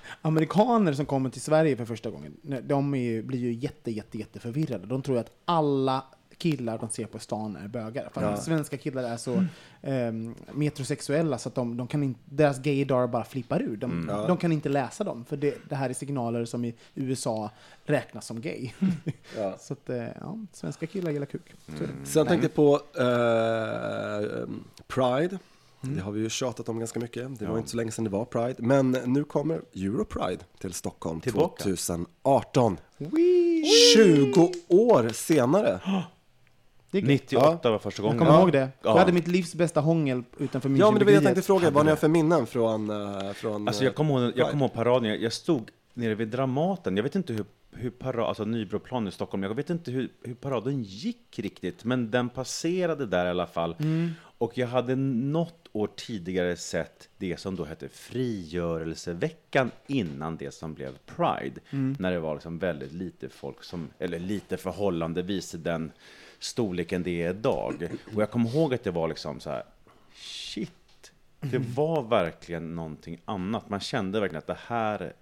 [0.22, 4.18] amerikaner som kommer till Sverige för första gången, de är ju, blir ju jätte, jätte,
[4.18, 4.86] jätte förvirrade.
[4.86, 6.04] De tror ju att alla
[6.40, 8.10] killar de ser på stan är bögar.
[8.14, 9.44] För att svenska killar är så
[9.82, 10.12] eh,
[10.52, 13.76] metrosexuella så att de, de kan inte, deras gaydar bara flippar ur.
[13.76, 17.50] De, de kan inte läsa dem, för det, det här är signaler som i USA
[17.84, 18.70] räknas som gay.
[19.58, 21.54] så att, eh, ja, svenska killar gillar kuk.
[21.66, 22.06] Det.
[22.06, 24.48] Sen tänkte jag på eh,
[24.86, 25.38] Pride.
[25.82, 27.38] Det har vi ju tjatat om ganska mycket.
[27.38, 28.54] Det var inte så länge sedan det var Pride.
[28.58, 31.62] Men nu kommer Europride till Stockholm Tillbaka.
[31.62, 32.76] 2018.
[33.94, 35.80] 20 år senare.
[36.90, 37.08] Det är gött.
[37.08, 38.18] 98 var första gången.
[38.18, 38.58] Jag kommer ihåg det.
[38.58, 38.68] Ja.
[38.82, 40.78] Jag hade mitt livs bästa hångel utanför München.
[40.78, 41.70] Ja, men det var jag tänkte fråga.
[41.70, 42.90] Vad ni har för minnen från...
[42.90, 44.50] eh, från Alltså jag kommer ihåg, jag Pride?
[44.50, 48.26] kommer ihåg paraden, jag, jag stod nere vid Dramaten, jag vet inte hur, hur parad,
[48.28, 53.06] alltså Nybroplan i Stockholm, jag vet inte hur, hur paraden gick riktigt, men den passerade
[53.06, 53.76] där i alla fall.
[54.38, 60.74] Och jag hade något år tidigare sett det som då hette frigörelseveckan innan det som
[60.74, 61.60] blev Pride.
[61.98, 65.92] När det var liksom väldigt lite folk som, eller lite förhållandevis i den
[66.40, 67.88] storleken det är idag.
[68.14, 69.64] Och jag kommer ihåg att det var liksom så här,
[70.14, 73.68] shit, det var verkligen någonting annat.
[73.68, 75.12] Man kände verkligen att det här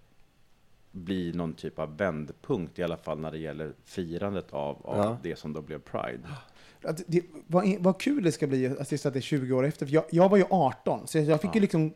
[0.91, 5.19] blir någon typ av vändpunkt, i alla fall när det gäller firandet av, av Ja.
[5.23, 6.21] det som då blev Pride.
[6.83, 9.87] Att det, vad, vad kul det ska bli att det är 20 år efter.
[9.87, 11.95] För jag, jag var ju 18, så jag fick ju liksom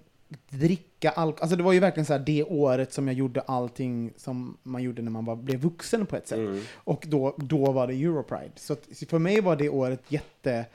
[0.49, 1.43] dricka alkohol.
[1.43, 4.83] Alltså det var ju verkligen så här det året som jag gjorde allting som man
[4.83, 6.41] gjorde när man var, blev vuxen på ett sätt.
[6.75, 8.53] Och då, då var det Europride.
[8.57, 10.67] Så att, för mig var det året jätte...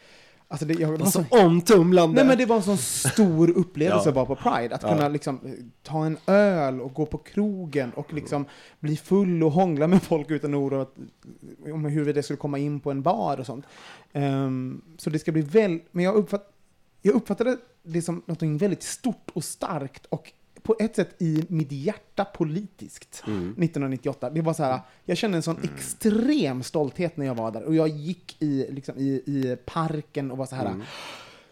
[0.50, 2.16] Alltså det, jag, det var Så omtumlande.
[2.16, 4.10] nej men det var en sån stor upplevelse Ja.
[4.10, 4.76] att vara på Pride.
[4.76, 5.52] Att kunna liksom eh,
[5.84, 8.46] ta en öl och gå på krogen och liksom
[8.80, 10.96] bli full och hångla med folk utan oro att,
[11.74, 13.66] om hur det skulle komma in på en bar och sånt.
[14.14, 15.80] Ehm, så det ska bli väl...
[15.92, 16.50] Men jag, uppfatt,
[17.08, 20.32] jag uppfattade det som något väldigt stort och starkt och
[20.62, 24.30] på ett sätt i mitt hjärta politiskt 1998.
[24.30, 27.76] Det var så här, jag kände en sån extrem stolthet när jag var där och
[27.76, 30.76] jag gick i, liksom, i, i parken och var så här,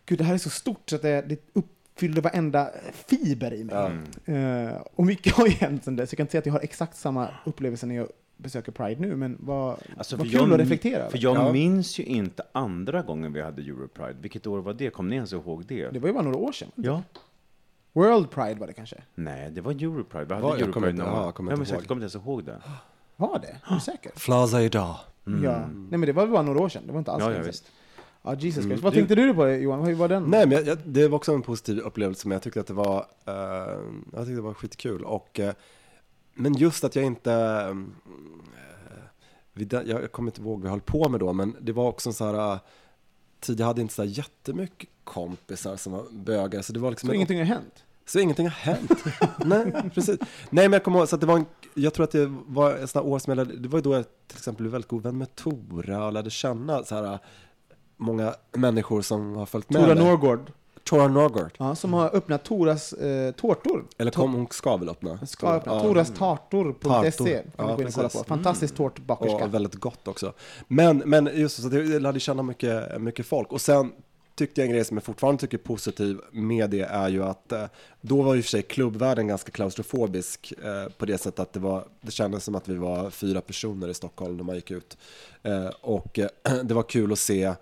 [0.06, 3.76] gud det här är så stort så att det, det uppfyllde varenda fiber i mig.
[4.26, 6.12] Eh, och mycket har ju hänt sen dess.
[6.12, 8.08] Jag kan inte säga att jag har exakt samma upplevelse när jag
[8.38, 11.10] besöker Pride nu, men vad, Alltså, vad för kul jag, att reflektera över.
[11.12, 11.52] För jag Ja.
[11.52, 14.16] minns ju inte andra gången vi hade Europride.
[14.22, 14.90] Vilket år var det?
[14.90, 15.90] Kommer ni ens ihåg det?
[15.90, 16.72] Det var ju bara några år sedan.
[16.76, 17.04] Ja.
[17.94, 19.04] World Pride var det kanske?
[19.16, 20.26] Nej, det var Europride.
[20.26, 21.88] Vi hade Var- jag kommer Europride inte- någon ja, kommer inte jag ihåg.
[21.88, 22.62] kommer inte ens ihåg det.
[23.16, 23.48] Var det?
[23.72, 24.12] Är du säker?
[24.16, 24.96] Flaza idag.
[25.24, 25.32] Ja.
[25.60, 27.72] Nej men det var bara några år sedan, det var inte alls Ja, ja, visst.
[28.24, 28.84] Ja, Jesus Christ.
[28.84, 29.86] Vad tänkte du på Johan?
[29.86, 30.24] Hur var den?
[30.24, 32.74] Nej, men jag, jag, det var också en positiv upplevelse, men jag tyckte att det
[32.74, 33.34] var, eh,
[34.14, 35.04] jag tyckte det var skitkul.
[35.04, 35.54] Och, eh,
[36.36, 37.76] men just att jag inte, eh,
[39.54, 41.88] vid den- jag kommer inte ihåg vad vi höll på med då, men det var
[41.88, 42.60] också en så här, eh,
[43.40, 47.08] tid jag hade inte så här jättemycket kompisar som var bögar, så det var liksom
[47.08, 47.84] Så en- ingenting har hänt?
[48.06, 48.92] så ingenting har hänt.
[49.46, 50.18] Nej, precis.
[50.50, 53.04] Nej, men jag kommer ihåg, så det var en, jag tror att det var sån
[53.04, 55.04] här år som jag, lärde- det var ju då jag till exempel blev väldigt god
[55.04, 57.20] vän med Tora och lärde känna så här,
[57.98, 60.04] många människor som har följt med Tora mig.
[60.90, 61.52] Tora Norgård.
[61.58, 63.86] ja, som har öppnat Toras eh, tårtor.
[63.98, 65.26] Eller kom, hon ska väl öppna.
[65.28, 65.74] Ska öppna.
[65.74, 65.82] Ja.
[65.82, 67.26] Toras tartor.se Tartor.
[67.26, 68.22] kan Ja, gå in och kolla precis.
[68.22, 68.28] på.
[68.28, 69.46] Fantastisk tårtbakerska.
[69.46, 70.34] Och väldigt gott också.
[70.68, 73.52] Men, men just så jag lärde känna mycket, mycket folk.
[73.52, 73.92] Och sen
[74.36, 77.52] tyckte jag en grej som jag fortfarande tycker är positiv med det är ju att
[77.52, 77.66] eh,
[78.02, 81.84] då var ju för sig klubbvärlden ganska klaustrofobisk eh, på det sättet att det, var,
[82.02, 84.98] det kändes som att vi var fyra personer i Stockholm när man gick ut.
[85.44, 86.30] Eh, och eh,
[86.64, 87.54] det var kul att se,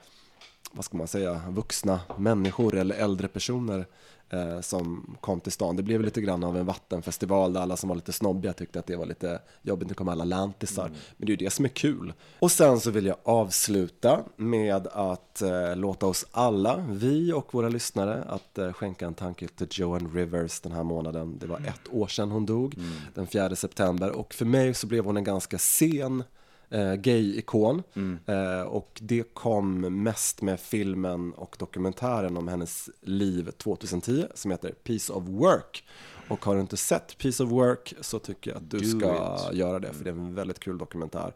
[0.73, 3.85] vad ska man säga, vuxna människor eller äldre personer
[4.29, 5.75] eh, som kom till stan.
[5.75, 8.85] Det blev lite grann av en vattenfestival där alla som var lite snobbiga tyckte att
[8.85, 10.91] det var lite jobbigt, nu kommer alla lantisar.
[11.17, 12.13] Men det är ju det som är kul.
[12.39, 17.69] Och sen så vill jag avsluta med att eh, låta oss alla, vi och våra
[17.69, 21.37] lyssnare, att eh, skänka en tanke till Joan Rivers den här månaden.
[21.39, 22.75] Det var ett år sedan hon dog,
[23.13, 24.11] den 4 september.
[24.11, 26.23] Och för mig så blev hon en ganska sen
[26.73, 27.83] eh, gay-ikon.
[28.25, 34.71] Eh, och det kom mest med filmen och dokumentären om hennes liv 2010 som heter
[34.71, 35.83] Piece of Work.
[36.27, 39.37] Och har du inte sett Piece of Work så tycker jag att du Do ska
[39.51, 39.57] it.
[39.57, 41.33] göra det, för det är en väldigt kul dokumentär.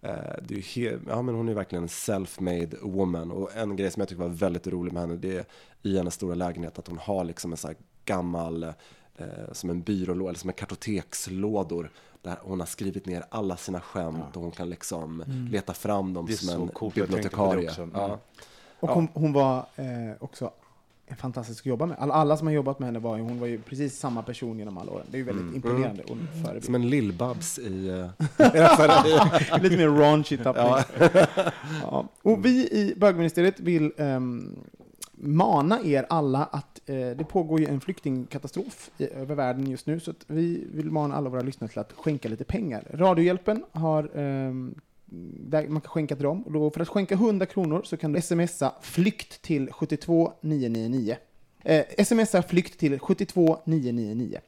[0.00, 0.12] Eh,
[0.42, 3.30] det är ja, men hon är verkligen en self-made woman.
[3.30, 5.44] Och en grej som jag tycker var väldigt rolig med henne, det är
[5.82, 8.62] i hennes stora lägenhet att hon har liksom en så här gammal,
[9.16, 11.90] eh, som en byrålåda, eller som en kartotekslådor.
[12.22, 16.26] Där hon har skrivit ner alla sina skämt och hon kan liksom leta fram dem
[16.26, 17.68] Det är som så en coolt, bibliotekarie.
[17.68, 17.82] också.
[17.82, 17.94] Mm.
[18.00, 18.18] Ja.
[18.80, 19.84] Och hon, hon var eh,
[20.20, 20.50] också
[21.18, 21.96] fantastisk att jobba med.
[21.98, 24.58] Alla, alla som har jobbat med henne var ju, hon var ju precis samma person
[24.58, 25.06] genom alla åren.
[25.10, 25.54] Det är ju väldigt Mm.
[25.56, 26.64] imponerande och förebild.
[26.64, 27.88] Som en lillbabs i...
[27.88, 28.08] eh,
[29.62, 30.66] Lite mer raunchy tappning.
[30.66, 30.84] Ja.
[31.82, 32.08] Ja.
[32.22, 34.56] Och vi i bögministeriet vill ehm,
[35.20, 40.00] mana er alla att eh, det pågår ju en flyktingkatastrof i, över världen just nu,
[40.00, 42.86] så att vi vill mana alla våra lyssnare till att skänka lite pengar.
[42.90, 44.52] Radiohjälpen har eh,
[45.40, 46.42] där man kan skänka till dem.
[46.42, 51.16] Och då, för att skänka 100 kronor så kan du smsa flykt till 72999.
[51.64, 54.38] Eh, smsa flykt till 72999.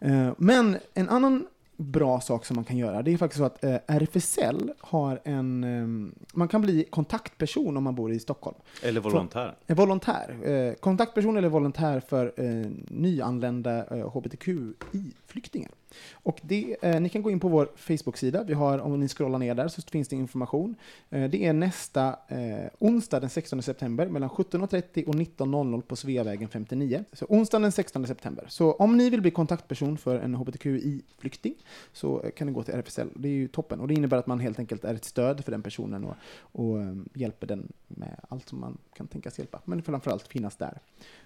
[0.00, 1.46] Eh, men en annan
[1.76, 5.64] bra sak som man kan göra, det är faktiskt så att eh, RFSL har en...
[5.64, 8.56] Eh, man kan bli kontaktperson om man bor i Stockholm.
[8.82, 9.54] Eller volontär.
[9.66, 10.36] En volontär.
[10.48, 15.70] Eh, kontaktperson eller volontär för eh, nyanlända eh, hbtqi-flyktingar.
[16.12, 18.44] Och det, eh, ni kan gå in på vår Facebook-sida.
[18.44, 20.74] Vi har, om ni scrollar ner där så finns det information.
[21.10, 26.48] Eh, det är nästa eh, onsdag den 16 september mellan 17.30 och 19.00 på Sveavägen
[26.48, 27.04] 59.
[27.12, 28.44] Så onsdagen den 16 september.
[28.48, 31.54] Så om ni vill bli kontaktperson för en hbtqi-flykting
[31.92, 33.08] så eh, kan ni gå till RFSL.
[33.14, 33.80] Det är ju toppen.
[33.80, 36.80] Och det innebär att man helt enkelt är ett stöd för den personen och, och
[36.80, 39.60] eh, hjälper den med allt som man kan tänkas hjälpa.
[39.64, 40.78] Men framförallt finnas där.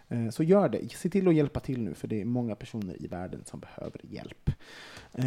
[0.09, 0.89] Eh, Så gör det.
[0.93, 4.01] Se till att hjälpa till nu, för det är många personer i världen som behöver
[4.05, 4.51] hjälp.
[5.13, 5.25] Eh,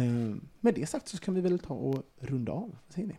[0.60, 2.76] Med det sagt så kan vi väl ta och runda av.
[2.86, 3.16] Vad säger ni?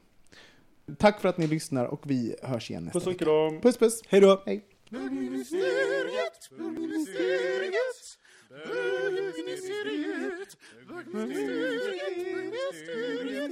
[0.98, 3.26] Tack för att ni lyssnar och vi hörs igen nästa Puss och vecka.
[3.26, 3.62] kram.
[3.62, 4.02] Puss puss!
[4.08, 4.44] Hej då!
[4.46, 4.66] Hej!
[4.90, 8.18] Bögministeriet, bögministeriet,
[8.50, 10.58] bögministeriet,
[10.88, 13.52] bögministeriet, bögministeriet,